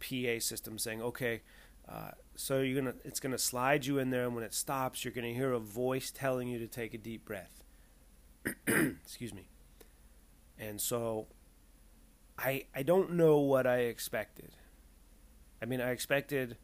PA 0.00 0.40
system 0.40 0.78
saying, 0.78 1.02
"Okay, 1.02 1.42
uh, 1.88 2.10
so 2.34 2.60
you're 2.60 2.80
gonna 2.80 2.96
it's 3.04 3.20
gonna 3.20 3.38
slide 3.38 3.86
you 3.86 3.98
in 3.98 4.10
there, 4.10 4.24
and 4.24 4.34
when 4.34 4.44
it 4.44 4.54
stops, 4.54 5.04
you're 5.04 5.12
gonna 5.12 5.32
hear 5.32 5.52
a 5.52 5.60
voice 5.60 6.10
telling 6.10 6.48
you 6.48 6.58
to 6.58 6.66
take 6.66 6.94
a 6.94 6.98
deep 6.98 7.24
breath." 7.24 7.62
Excuse 8.66 9.34
me. 9.34 9.48
And 10.58 10.80
so, 10.80 11.28
I 12.38 12.66
I 12.74 12.82
don't 12.82 13.12
know 13.12 13.38
what 13.38 13.66
I 13.66 13.78
expected. 13.80 14.52
I 15.62 15.66
mean, 15.66 15.80
I 15.80 15.90
expected. 15.90 16.56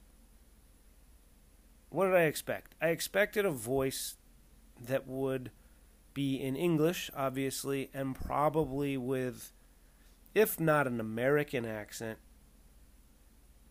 What 1.91 2.07
did 2.07 2.15
I 2.15 2.23
expect? 2.23 2.75
I 2.81 2.89
expected 2.89 3.45
a 3.47 3.51
voice 3.51 4.17
that 4.81 5.07
would 5.07 5.51
be 6.13 6.41
in 6.41 6.57
English, 6.57 7.11
obviously, 7.17 7.91
and 7.95 8.15
probably 8.15 8.97
with, 8.97 9.53
if 10.35 10.59
not 10.59 10.87
an 10.87 11.01
American 11.01 11.65
accent, 11.65 12.19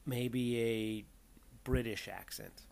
maybe 0.05 0.61
a 0.61 1.05
British 1.63 2.07
accent. 2.07 2.63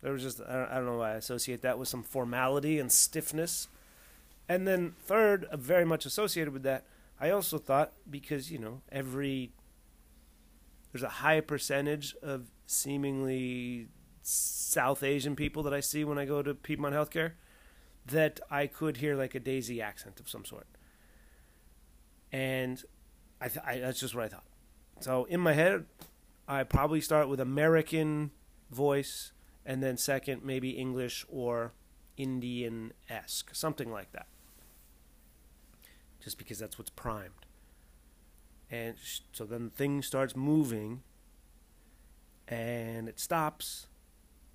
There 0.00 0.12
was 0.12 0.22
just, 0.22 0.40
I 0.40 0.74
don't 0.74 0.86
know 0.86 0.98
why 0.98 1.12
I 1.12 1.16
associate 1.16 1.62
that 1.62 1.78
with 1.78 1.88
some 1.88 2.02
formality 2.02 2.78
and 2.78 2.90
stiffness. 2.90 3.68
And 4.48 4.66
then, 4.66 4.94
third, 4.98 5.44
uh, 5.44 5.56
very 5.56 5.84
much 5.84 6.04
associated 6.04 6.52
with 6.52 6.64
that, 6.64 6.84
I 7.20 7.30
also 7.30 7.58
thought 7.58 7.92
because, 8.10 8.50
you 8.50 8.58
know, 8.58 8.82
every, 8.90 9.52
there's 10.90 11.04
a 11.04 11.08
high 11.08 11.40
percentage 11.40 12.16
of 12.20 12.50
seemingly 12.66 13.88
South 14.22 15.02
Asian 15.04 15.36
people 15.36 15.62
that 15.62 15.72
I 15.72 15.80
see 15.80 16.04
when 16.04 16.18
I 16.18 16.24
go 16.24 16.42
to 16.42 16.54
Piedmont 16.54 16.94
Healthcare 16.94 17.32
that 18.06 18.40
I 18.50 18.66
could 18.66 18.96
hear 18.96 19.14
like 19.14 19.36
a 19.36 19.40
Desi 19.40 19.80
accent 19.80 20.18
of 20.18 20.28
some 20.28 20.44
sort. 20.44 20.66
And 22.32 22.82
I, 23.42 23.48
th- 23.48 23.64
I 23.66 23.78
that's 23.80 23.98
just 23.98 24.14
what 24.14 24.24
I 24.24 24.28
thought. 24.28 24.44
So 25.00 25.24
in 25.24 25.40
my 25.40 25.52
head, 25.52 25.86
I 26.46 26.62
probably 26.62 27.00
start 27.00 27.28
with 27.28 27.40
American 27.40 28.30
voice, 28.70 29.32
and 29.66 29.82
then 29.82 29.96
second 29.96 30.44
maybe 30.44 30.70
English 30.70 31.26
or 31.28 31.72
Indian 32.16 32.92
esque, 33.10 33.52
something 33.52 33.90
like 33.90 34.12
that. 34.12 34.26
Just 36.22 36.38
because 36.38 36.60
that's 36.60 36.78
what's 36.78 36.90
primed. 36.90 37.46
And 38.70 38.94
sh- 39.02 39.20
so 39.32 39.44
then 39.44 39.64
the 39.64 39.70
thing 39.70 40.02
starts 40.02 40.36
moving, 40.36 41.02
and 42.46 43.08
it 43.08 43.18
stops, 43.18 43.88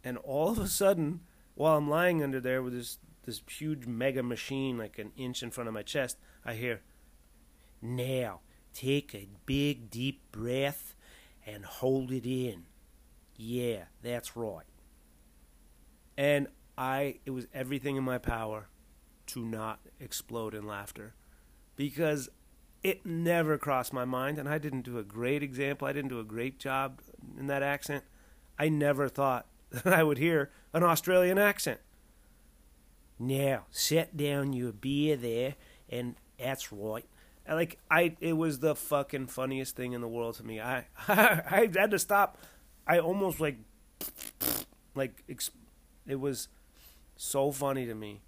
and 0.01 0.17
all 0.19 0.51
of 0.51 0.59
a 0.59 0.67
sudden, 0.67 1.19
while 1.55 1.77
I'm 1.77 1.89
lying 1.89 2.23
under 2.23 2.39
there 2.39 2.63
with 2.63 2.73
this 2.73 2.99
this 3.25 3.41
huge 3.49 3.85
mega 3.85 4.23
machine 4.23 4.77
like 4.77 4.97
an 4.97 5.11
inch 5.17 5.43
in 5.43 5.51
front 5.51 5.67
of 5.67 5.73
my 5.73 5.83
chest, 5.83 6.17
I 6.45 6.53
hear, 6.53 6.79
Now, 7.81 8.39
take 8.77 9.15
a 9.15 9.27
big 9.45 9.89
deep 9.89 10.31
breath 10.31 10.95
and 11.45 11.65
hold 11.65 12.11
it 12.11 12.27
in. 12.27 12.65
Yeah, 13.35 13.85
that's 14.03 14.35
right. 14.35 14.65
And 16.15 16.47
I, 16.77 17.19
it 17.25 17.31
was 17.31 17.47
everything 17.53 17.95
in 17.95 18.03
my 18.03 18.19
power 18.19 18.67
to 19.27 19.43
not 19.43 19.79
explode 19.99 20.53
in 20.53 20.67
laughter 20.67 21.15
because 21.75 22.29
it 22.83 23.05
never 23.05 23.57
crossed 23.57 23.93
my 23.93 24.05
mind, 24.05 24.37
and 24.37 24.47
I 24.47 24.59
didn't 24.59 24.83
do 24.83 24.99
a 24.99 25.03
great 25.03 25.41
example. 25.41 25.87
I 25.87 25.93
didn't 25.93 26.09
do 26.09 26.19
a 26.19 26.23
great 26.23 26.59
job 26.59 27.01
in 27.37 27.47
that 27.47 27.63
accent. 27.63 28.03
I 28.59 28.69
never 28.69 29.09
thought 29.09 29.47
that 29.71 29.91
I 29.91 30.03
would 30.03 30.19
hear 30.19 30.51
an 30.73 30.83
Australian 30.83 31.39
accent. 31.39 31.79
Now, 33.19 33.65
set 33.71 34.15
down 34.15 34.53
your 34.53 34.71
beer 34.71 35.15
there, 35.15 35.55
and 35.89 36.15
that's 36.37 36.71
right. 36.71 37.05
Like 37.49 37.79
I, 37.89 38.15
it 38.19 38.33
was 38.33 38.59
the 38.59 38.75
fucking 38.75 39.27
funniest 39.27 39.75
thing 39.75 39.93
in 39.93 40.01
the 40.01 40.07
world 40.07 40.35
to 40.35 40.43
me. 40.43 40.59
I, 40.59 40.85
I 41.07 41.69
had 41.75 41.91
to 41.91 41.99
stop. 41.99 42.37
I 42.85 42.99
almost 42.99 43.39
like, 43.39 43.57
like, 44.95 45.23
it 46.05 46.19
was 46.19 46.47
so 47.15 47.51
funny 47.51 47.85
to 47.85 47.95
me. 47.95 48.21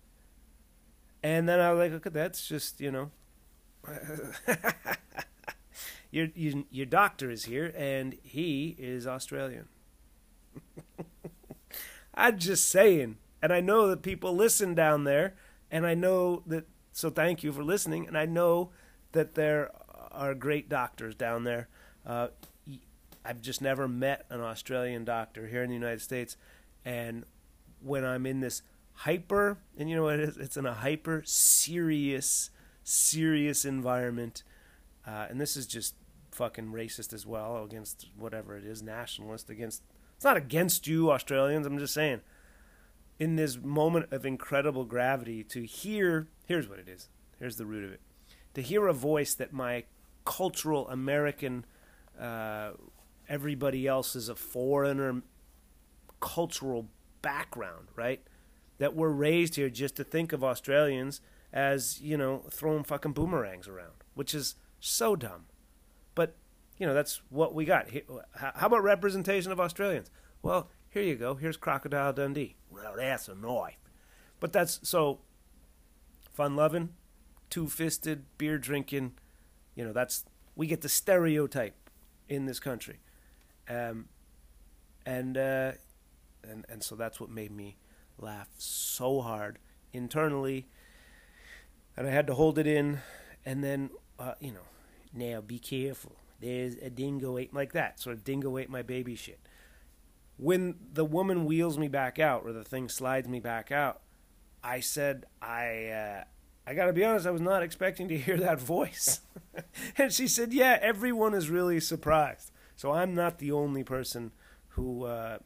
And 1.22 1.50
then 1.50 1.60
I 1.60 1.72
was 1.72 1.80
like, 1.80 1.92
okay, 1.94 2.10
that's 2.10 2.48
just 2.48 2.80
you 2.80 2.92
know, 2.92 3.12
your 6.12 6.28
your 6.34 6.64
your 6.72 6.86
doctor 6.86 7.30
is 7.30 7.46
here, 7.46 7.74
and 7.76 8.18
he 8.24 8.76
is 8.80 9.06
Australian. 9.06 9.68
I'm 12.14 12.40
just 12.40 12.70
saying 12.70 13.18
and 13.42 13.54
I 13.54 13.62
know 13.62 13.88
that 13.88 14.02
people 14.02 14.36
listen 14.36 14.74
down 14.74 15.04
there, 15.04 15.36
and 15.72 15.86
I 15.86 15.94
know 15.94 16.44
that. 16.48 16.66
So 16.92 17.10
thank 17.10 17.44
you 17.44 17.54
for 17.54 17.64
listening, 17.64 18.08
and 18.08 18.18
I 18.18 18.26
know 18.26 18.72
that 19.12 19.36
there 19.36 19.72
are 20.12 20.34
great 20.34 20.70
doctors 20.70 21.16
down 21.16 21.44
there. 21.44 21.68
Uh, 22.06 22.30
I've 23.26 23.42
just 23.42 23.62
never 23.62 23.88
met 23.88 24.26
an 24.30 24.42
Australian 24.42 25.06
doctor 25.06 25.48
here 25.48 25.64
in 25.64 25.70
the 25.70 25.76
United 25.76 26.02
States, 26.02 26.38
and 26.86 27.26
when 27.82 28.06
I'm 28.06 28.26
in 28.26 28.40
this 28.40 28.62
hyper, 28.94 29.58
and 29.78 29.90
you 29.90 29.96
know 29.96 30.04
what 30.04 30.20
it 30.20 30.30
is? 30.30 30.38
It's 30.38 30.58
in 30.58 30.66
a 30.66 30.74
hyper 30.74 31.24
serious, 31.26 32.50
serious 32.84 33.66
environment, 33.66 34.44
uh, 35.06 35.28
and 35.30 35.40
this 35.40 35.58
is 35.58 35.68
just 35.68 35.96
fucking 36.32 36.72
racist 36.72 37.14
as 37.14 37.26
well 37.26 37.64
against 37.64 38.08
whatever 38.18 38.58
it 38.58 38.64
is, 38.64 38.82
nationalist 38.82 39.50
against. 39.50 39.84
It's 40.16 40.26
not 40.26 40.38
against 40.38 40.88
you 40.88 41.12
Australians. 41.12 41.66
I'm 41.66 41.80
just 41.80 41.94
saying 41.94 42.22
in 43.20 43.36
this 43.36 43.58
moment 43.58 44.12
of 44.12 44.26
incredible 44.26 44.86
gravity 44.86 45.44
to 45.44 45.64
hear 45.64 46.28
here's 46.46 46.68
what 46.68 46.80
it 46.80 46.88
is 46.88 47.10
here's 47.38 47.58
the 47.58 47.66
root 47.66 47.84
of 47.84 47.92
it 47.92 48.00
to 48.54 48.62
hear 48.62 48.88
a 48.88 48.94
voice 48.94 49.34
that 49.34 49.54
my 49.54 49.84
cultural 50.26 50.88
american 50.90 51.66
uh, 52.20 52.72
everybody 53.28 53.88
else 53.88 54.16
is 54.16 54.30
a 54.30 54.36
foreigner 54.36 55.22
cultural 56.20 56.88
background 57.22 57.88
right 57.96 58.22
that 58.78 58.96
we're 58.96 59.10
raised 59.10 59.56
here 59.56 59.70
just 59.70 59.96
to 59.96 60.04
think 60.04 60.34
of 60.34 60.44
australians 60.44 61.22
as 61.52 62.02
you 62.02 62.18
know 62.18 62.44
throwing 62.52 62.84
fucking 62.84 63.14
boomerangs 63.14 63.68
around 63.68 63.94
which 64.14 64.34
is 64.34 64.56
so 64.80 65.16
dumb 65.16 65.46
but 66.16 66.36
you 66.78 66.86
know 66.86 66.94
that's 66.94 67.22
what 67.30 67.54
we 67.56 67.66
got 67.66 67.88
how 68.36 68.68
about 68.68 68.84
representation 68.84 69.52
of 69.52 69.60
australians 69.60 70.12
well 70.42 70.70
here 70.90 71.04
you 71.04 71.16
go. 71.16 71.36
Here's 71.36 71.58
Crocodile 71.58 72.14
Dundee. 72.14 72.56
Well, 72.72 72.96
that's 72.98 73.28
a 73.28 73.36
knife. 73.36 73.78
But 74.40 74.52
that's 74.52 74.80
so 74.84 75.20
fun 76.34 76.56
loving, 76.56 76.90
two 77.50 77.68
fisted, 77.68 78.26
beer 78.38 78.58
drinking. 78.58 79.14
You 79.76 79.86
know, 79.86 79.94
that's 79.94 80.26
we 80.56 80.68
get 80.68 80.82
the 80.82 80.90
stereotype 80.90 81.90
in 82.28 82.46
this 82.46 82.60
country, 82.60 83.00
um, 83.70 84.10
and 85.06 85.38
uh, 85.38 85.72
and 86.44 86.66
and 86.70 86.84
so 86.84 86.96
that's 86.96 87.20
what 87.20 87.30
made 87.30 87.52
me 87.52 87.78
laugh 88.18 88.50
so 88.58 89.22
hard 89.22 89.60
internally, 89.94 90.68
and 91.96 92.08
I 92.08 92.12
had 92.12 92.28
to 92.28 92.34
hold 92.34 92.60
it 92.60 92.68
in, 92.68 93.00
and 93.46 93.64
then 93.64 93.90
uh, 94.18 94.34
you 94.40 94.52
know, 94.52 94.68
now 95.14 95.42
be 95.42 95.60
careful. 95.60 96.14
There's 96.42 96.76
a 96.76 96.90
dingo 96.90 97.38
ate 97.38 97.54
like 97.54 97.74
that. 97.74 98.00
Sort 98.00 98.16
of 98.16 98.24
dingo 98.24 98.58
ate 98.58 98.70
my 98.70 98.82
baby 98.82 99.16
shit 99.16 99.40
when 100.40 100.76
the 100.94 101.04
woman 101.04 101.46
wheels 101.46 101.78
me 101.78 101.90
back 101.90 102.18
out 102.18 102.44
or 102.46 102.54
the 102.54 102.64
thing 102.64 102.88
slides 102.88 103.28
me 103.28 103.42
back 103.42 103.72
out, 103.72 104.02
I 104.64 104.80
said, 104.80 105.26
I, 105.42 105.88
uh, 105.88 106.24
I 106.70 106.76
got 106.76 106.86
to 106.86 106.94
be 106.94 107.04
honest, 107.04 107.26
I 107.26 107.32
was 107.32 107.42
not 107.42 107.64
expecting 107.64 108.08
to 108.10 108.18
hear 108.18 108.38
that 108.38 108.62
voice. 108.62 109.22
and 109.98 110.14
she 110.14 110.28
said, 110.28 110.54
Yeah, 110.54 110.78
everyone 110.80 111.34
is 111.34 111.50
really 111.50 111.80
surprised. 111.80 112.52
So 112.76 112.92
I'm 112.92 113.16
not 113.16 113.40
the 113.40 113.52
only 113.52 113.84
person 113.84 114.32
who, 114.70 115.06
uh, 115.06 115.40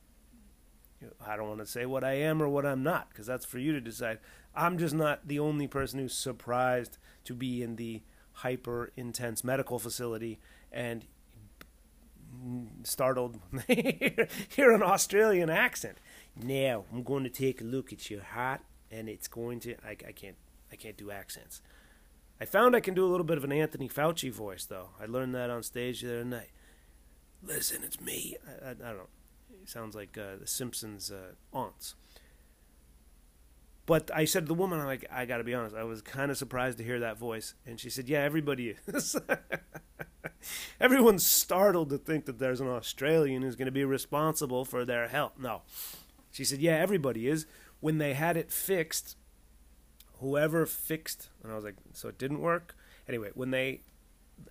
I 1.25 1.37
don't 1.37 1.47
want 1.47 1.61
to 1.61 1.65
say 1.65 1.85
what 1.85 2.03
I 2.03 2.15
am 2.15 2.43
or 2.43 2.49
what 2.49 2.65
I'm 2.65 2.83
not, 2.83 3.07
because 3.07 3.25
that's 3.25 3.45
for 3.45 3.57
you 3.57 3.71
to 3.71 3.79
decide. 3.79 4.19
I'm 4.53 4.77
just 4.77 4.93
not 4.93 5.25
the 5.25 5.39
only 5.39 5.65
person 5.65 5.99
who's 5.99 6.13
surprised 6.13 6.97
to 7.23 7.33
be 7.33 7.63
in 7.63 7.77
the 7.77 8.01
hyper 8.33 8.91
intense 8.97 9.45
medical 9.45 9.79
facility 9.79 10.41
and 10.73 11.05
startled 12.83 13.39
hear 13.69 14.73
an 14.73 14.83
Australian 14.83 15.49
accent. 15.49 15.99
Now 16.35 16.83
I'm 16.91 17.03
going 17.03 17.23
to 17.23 17.29
take 17.29 17.61
a 17.61 17.63
look 17.63 17.93
at 17.93 18.09
your 18.09 18.23
heart, 18.23 18.59
and 18.91 19.07
it's 19.07 19.29
going 19.29 19.61
to. 19.61 19.75
I, 19.85 19.91
I 19.91 20.11
can't. 20.11 20.35
I 20.73 20.75
can't 20.75 20.97
do 20.97 21.11
accents. 21.11 21.61
I 22.41 22.45
found 22.45 22.75
I 22.75 22.79
can 22.79 22.95
do 22.95 23.05
a 23.05 23.11
little 23.11 23.23
bit 23.25 23.37
of 23.37 23.43
an 23.43 23.51
Anthony 23.51 23.87
Fauci 23.87 24.31
voice, 24.31 24.65
though. 24.65 24.89
I 24.99 25.05
learned 25.05 25.35
that 25.35 25.51
on 25.51 25.61
stage 25.61 26.01
the 26.01 26.15
other 26.15 26.25
night. 26.25 26.49
Listen, 27.43 27.83
it's 27.83 28.01
me. 28.01 28.37
I, 28.47 28.69
I, 28.69 28.71
I 28.71 28.73
don't 28.73 28.97
know. 28.97 29.09
It 29.61 29.69
sounds 29.69 29.95
like 29.95 30.17
uh, 30.17 30.37
the 30.41 30.47
Simpsons' 30.47 31.11
uh, 31.11 31.35
aunts. 31.55 31.93
But 33.85 34.09
I 34.13 34.25
said 34.25 34.43
to 34.43 34.47
the 34.47 34.53
woman, 34.55 34.79
I'm 34.79 34.87
like, 34.87 35.05
I 35.11 35.25
got 35.25 35.37
to 35.37 35.43
be 35.43 35.53
honest, 35.53 35.75
I 35.75 35.83
was 35.83 36.01
kind 36.01 36.31
of 36.31 36.37
surprised 36.37 36.79
to 36.79 36.83
hear 36.83 36.99
that 37.01 37.17
voice. 37.17 37.53
And 37.65 37.79
she 37.79 37.89
said, 37.89 38.09
Yeah, 38.09 38.21
everybody 38.21 38.75
is. 38.87 39.15
Everyone's 40.79 41.25
startled 41.25 41.89
to 41.89 41.97
think 41.97 42.25
that 42.25 42.39
there's 42.39 42.61
an 42.61 42.67
Australian 42.67 43.43
who's 43.43 43.55
going 43.55 43.67
to 43.67 43.71
be 43.71 43.85
responsible 43.85 44.65
for 44.65 44.85
their 44.85 45.07
health. 45.07 45.33
No. 45.37 45.61
She 46.31 46.45
said, 46.45 46.59
Yeah, 46.59 46.75
everybody 46.75 47.27
is. 47.27 47.45
When 47.81 47.97
they 47.97 48.13
had 48.13 48.37
it 48.37 48.51
fixed, 48.51 49.17
whoever 50.23 50.65
fixed, 50.65 51.29
and 51.43 51.51
I 51.51 51.55
was 51.55 51.63
like, 51.63 51.75
So 51.93 52.07
it 52.09 52.17
didn't 52.17 52.41
work? 52.41 52.75
Anyway, 53.07 53.29
when 53.35 53.51
they, 53.51 53.81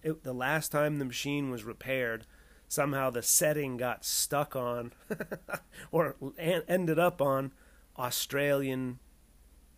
it, 0.03 0.23
the 0.23 0.33
last 0.35 0.71
time 0.71 0.99
the 0.99 1.05
machine 1.05 1.51
was 1.51 1.65
repaired, 1.65 2.27
somehow 2.69 3.11
the 3.11 3.23
setting 3.23 3.77
got 3.79 4.05
stuck 4.05 4.55
on, 4.55 4.93
or 5.91 6.17
ended 6.39 6.99
up 6.99 7.21
on 7.23 7.53
Australian, 7.99 8.99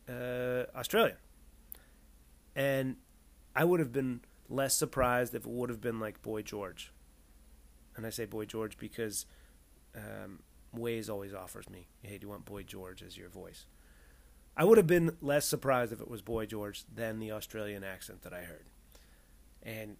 uh, 0.09 0.64
Australian. 0.76 1.16
And 2.57 2.96
I 3.54 3.64
would 3.64 3.80
have 3.80 3.92
been 3.92 4.20
less 4.48 4.76
surprised 4.76 5.35
if 5.35 5.44
it 5.46 5.50
would 5.50 5.70
have 5.70 5.80
been 5.80 6.00
like 6.00 6.22
Boy 6.22 6.42
George. 6.42 6.92
and 7.96 8.07
I 8.07 8.11
say 8.11 8.24
Boy 8.24 8.44
George 8.44 8.76
because 8.78 9.26
um, 9.94 10.40
Waze 10.76 11.09
always 11.09 11.33
offers 11.35 11.68
me, 11.70 11.88
hey, 12.02 12.18
do 12.18 12.26
you 12.26 12.30
want 12.30 12.44
Boy 12.44 12.62
George 12.64 13.02
as 13.02 13.16
your 13.16 13.28
voice? 13.28 13.66
I 14.56 14.64
would 14.64 14.78
have 14.78 14.86
been 14.86 15.16
less 15.20 15.46
surprised 15.46 15.92
if 15.92 16.00
it 16.00 16.08
was 16.08 16.22
Boy 16.22 16.46
George 16.46 16.84
than 16.92 17.18
the 17.18 17.32
Australian 17.32 17.82
accent 17.82 18.22
that 18.22 18.32
I 18.32 18.42
heard. 18.42 18.66
And 19.62 19.96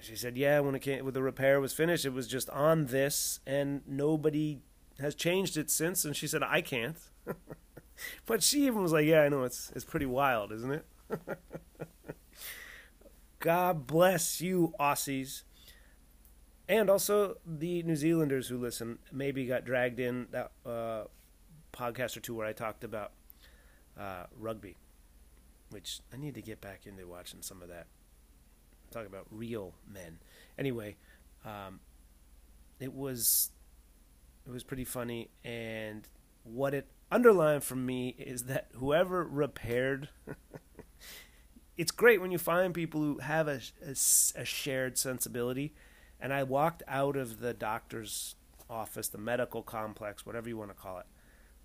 she 0.00 0.16
said, 0.16 0.36
yeah, 0.36 0.60
when 0.60 0.74
it 0.74 0.80
came, 0.80 1.04
when 1.04 1.14
the 1.14 1.22
repair 1.22 1.60
was 1.60 1.72
finished, 1.72 2.04
it 2.04 2.12
was 2.12 2.26
just 2.26 2.50
on 2.50 2.86
this, 2.86 3.40
and 3.46 3.80
nobody 3.86 4.60
has 5.00 5.14
changed 5.14 5.56
it 5.56 5.70
since. 5.70 6.04
And 6.04 6.14
she 6.14 6.26
said, 6.26 6.42
I 6.42 6.60
can't. 6.60 6.98
but 8.26 8.42
she 8.42 8.66
even 8.66 8.82
was 8.82 8.92
like, 8.92 9.06
yeah, 9.06 9.22
I 9.22 9.28
know 9.28 9.44
it's 9.44 9.72
it's 9.74 9.84
pretty 9.84 10.06
wild, 10.06 10.52
isn't 10.52 10.72
it? 10.72 10.86
God 13.38 13.86
bless 13.86 14.40
you, 14.40 14.74
Aussies. 14.78 15.42
And 16.68 16.90
also 16.90 17.36
the 17.46 17.82
New 17.84 17.96
Zealanders 17.96 18.48
who 18.48 18.58
listen 18.58 18.98
maybe 19.12 19.46
got 19.46 19.64
dragged 19.64 20.00
in 20.00 20.26
that 20.32 20.50
uh, 20.66 21.04
podcast 21.72 22.16
or 22.16 22.20
two 22.20 22.34
where 22.34 22.46
I 22.46 22.52
talked 22.52 22.82
about 22.82 23.12
uh, 23.98 24.24
rugby, 24.38 24.76
which 25.70 26.00
I 26.12 26.16
need 26.16 26.34
to 26.34 26.42
get 26.42 26.60
back 26.60 26.86
into 26.86 27.06
watching 27.06 27.42
some 27.42 27.62
of 27.62 27.68
that. 27.68 27.86
Talk 28.90 29.06
about 29.06 29.26
real 29.30 29.74
men. 29.86 30.18
Anyway, 30.58 30.96
um, 31.44 31.80
it 32.78 32.92
was 32.92 33.50
it 34.46 34.50
was 34.52 34.62
pretty 34.62 34.84
funny, 34.84 35.30
and 35.44 36.08
what 36.44 36.72
it 36.74 36.86
underlined 37.10 37.64
for 37.64 37.76
me 37.76 38.14
is 38.18 38.44
that 38.44 38.68
whoever 38.74 39.24
repaired. 39.24 40.08
it's 41.76 41.90
great 41.90 42.20
when 42.20 42.30
you 42.30 42.38
find 42.38 42.72
people 42.72 43.00
who 43.00 43.18
have 43.18 43.48
a, 43.48 43.60
a, 43.84 43.90
a 43.90 44.44
shared 44.44 44.98
sensibility. 44.98 45.74
And 46.18 46.32
I 46.32 46.44
walked 46.44 46.82
out 46.88 47.16
of 47.16 47.40
the 47.40 47.52
doctor's 47.52 48.36
office, 48.70 49.08
the 49.08 49.18
medical 49.18 49.62
complex, 49.62 50.24
whatever 50.24 50.48
you 50.48 50.56
want 50.56 50.70
to 50.70 50.74
call 50.74 50.98
it, 50.98 51.06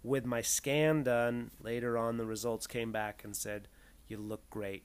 with 0.03 0.25
my 0.25 0.41
scan 0.41 1.03
done. 1.03 1.51
Later 1.61 1.97
on, 1.97 2.17
the 2.17 2.25
results 2.25 2.67
came 2.67 2.91
back 2.91 3.23
and 3.23 3.35
said, 3.35 3.67
You 4.07 4.17
look 4.17 4.49
great. 4.49 4.83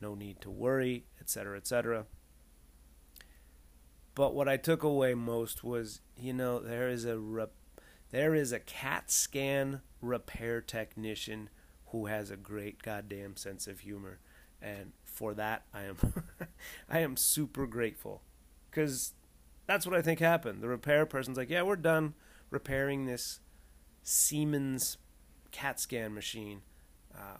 No 0.00 0.14
need 0.14 0.40
to 0.42 0.50
worry, 0.50 1.06
etc., 1.20 1.56
etc. 1.56 2.06
But 4.14 4.34
what 4.34 4.48
I 4.48 4.56
took 4.56 4.82
away 4.82 5.14
most 5.14 5.62
was, 5.62 6.00
you 6.16 6.32
know, 6.32 6.58
there 6.58 6.88
is 6.88 7.04
a 7.04 7.18
rep- 7.18 7.52
there 8.10 8.34
is 8.34 8.52
a 8.52 8.58
CAT 8.58 9.10
scan 9.10 9.80
repair 10.00 10.60
technician 10.60 11.50
who 11.86 12.06
has 12.06 12.30
a 12.30 12.36
great 12.36 12.82
goddamn 12.82 13.36
sense 13.36 13.66
of 13.66 13.80
humor, 13.80 14.18
and 14.60 14.92
for 15.04 15.34
that 15.34 15.64
I 15.72 15.84
am 15.84 15.96
I 16.88 17.00
am 17.00 17.16
super 17.16 17.66
grateful 17.66 18.22
because 18.70 19.14
that's 19.66 19.86
what 19.86 19.96
I 19.96 20.02
think 20.02 20.20
happened. 20.20 20.62
The 20.62 20.68
repair 20.68 21.06
person's 21.06 21.36
like, 21.36 21.50
"Yeah, 21.50 21.62
we're 21.62 21.76
done 21.76 22.14
repairing 22.50 23.06
this 23.06 23.40
Siemens 24.08 24.98
CAT 25.50 25.78
scan 25.80 26.14
machine. 26.14 26.62
Uh, 27.14 27.38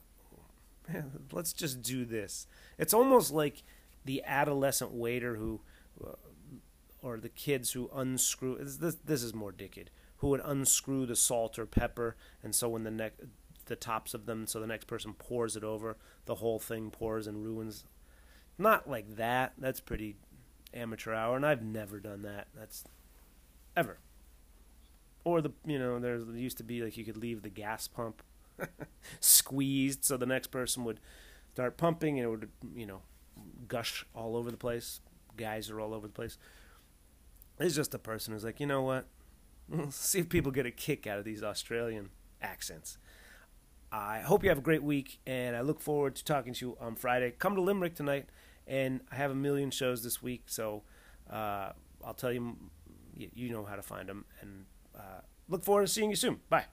let's 1.33 1.53
just 1.53 1.83
do 1.83 2.05
this." 2.05 2.47
It's 2.79 2.95
almost 2.95 3.33
like 3.33 3.63
the 4.05 4.23
adolescent 4.25 4.93
waiter 4.93 5.37
who, 5.37 5.61
uh, 6.05 6.13
or 7.03 7.19
the 7.19 7.29
kids 7.29 7.73
who 7.73 7.91
unscrew. 7.95 8.59
This 8.59 8.97
this 9.05 9.23
is 9.23 9.35
more 9.35 9.53
Dickhead 9.53 9.89
who 10.19 10.29
would 10.29 10.43
unscrew 10.45 11.07
the 11.07 11.17
salt 11.17 11.59
or 11.59 11.67
pepper, 11.67 12.17
and 12.43 12.55
so 12.55 12.69
when 12.69 12.85
the 12.85 12.91
neck, 12.91 13.15
the 13.67 13.77
tops 13.77 14.15
of 14.15 14.27
them, 14.27 14.47
so 14.47 14.61
the 14.61 14.67
next 14.67 14.87
person 14.87 15.15
pours 15.15 15.57
it 15.57 15.65
over, 15.65 15.97
the 16.27 16.37
whole 16.37 16.59
thing 16.59 16.91
pours 16.91 17.27
and 17.27 17.45
ruins. 17.45 17.85
Not 18.59 18.89
like 18.89 19.17
that. 19.17 19.53
That's 19.57 19.81
pretty 19.81 20.17
amateur 20.75 21.15
hour, 21.15 21.37
and 21.37 21.47
I've 21.47 21.63
never 21.63 22.01
done 22.01 22.23
that. 22.23 22.49
That's 22.55 22.85
ever. 23.77 23.99
Or 25.29 25.43
the 25.43 25.53
you 25.67 25.79
know 25.79 25.99
there 25.99 26.17
used 26.17 26.57
to 26.59 26.65
be 26.65 26.83
like 26.83 26.97
you 26.97 27.05
could 27.05 27.17
leave 27.17 27.43
the 27.43 27.51
gas 27.51 27.87
pump 27.87 28.23
squeezed, 29.21 30.05
so 30.05 30.17
the 30.17 30.27
next 30.27 30.49
person 30.49 30.85
would 30.85 31.01
start 31.53 31.77
pumping, 31.77 32.19
and 32.19 32.27
it 32.27 32.31
would 32.31 32.49
you 32.75 32.87
know 32.87 33.03
gush 33.67 34.07
all 34.15 34.37
over 34.37 34.51
the 34.51 34.57
place. 34.57 35.01
Guys 35.37 35.71
are 35.71 35.81
all 35.81 35.93
over 35.93 36.07
the 36.07 36.13
place. 36.13 36.39
It's 37.61 37.75
just 37.75 37.93
a 37.95 37.99
person 37.99 38.33
who's 38.33 38.45
like, 38.45 38.59
you 38.61 38.67
know 38.67 38.83
what? 38.83 39.07
see 39.91 40.21
if 40.21 40.29
people 40.29 40.51
get 40.51 40.65
a 40.65 40.71
kick 40.71 41.07
out 41.07 41.19
of 41.19 41.25
these 41.25 41.43
Australian 41.43 42.11
accents. 42.41 42.97
I 43.91 44.21
hope 44.21 44.43
you 44.43 44.49
have 44.49 44.59
a 44.59 44.63
great 44.63 44.83
week, 44.83 45.21
and 45.27 45.57
I 45.57 45.61
look 45.61 45.81
forward 45.81 46.15
to 46.17 46.25
talking 46.25 46.53
to 46.55 46.67
you 46.67 46.77
on 46.81 46.95
Friday. 46.95 47.33
Come 47.39 47.55
to 47.55 47.61
Limerick 47.61 47.95
tonight, 47.95 48.27
and 48.67 49.01
I 49.11 49.17
have 49.17 49.31
a 49.31 49.35
million 49.35 49.71
shows 49.71 50.03
this 50.03 50.23
week, 50.23 50.45
so 50.47 50.83
uh, 51.31 51.73
I'll 52.05 52.15
tell 52.15 52.33
you, 52.33 52.57
you 53.17 53.51
know 53.51 53.65
how 53.65 53.77
to 53.77 53.83
find 53.83 54.09
them, 54.09 54.25
and 54.41 54.67
Uh, 54.99 55.21
look 55.49 55.65
forward 55.65 55.83
to 55.87 55.89
seeing 55.89 56.11
you 56.11 56.17
soon. 56.17 56.41
Bye. 56.49 56.67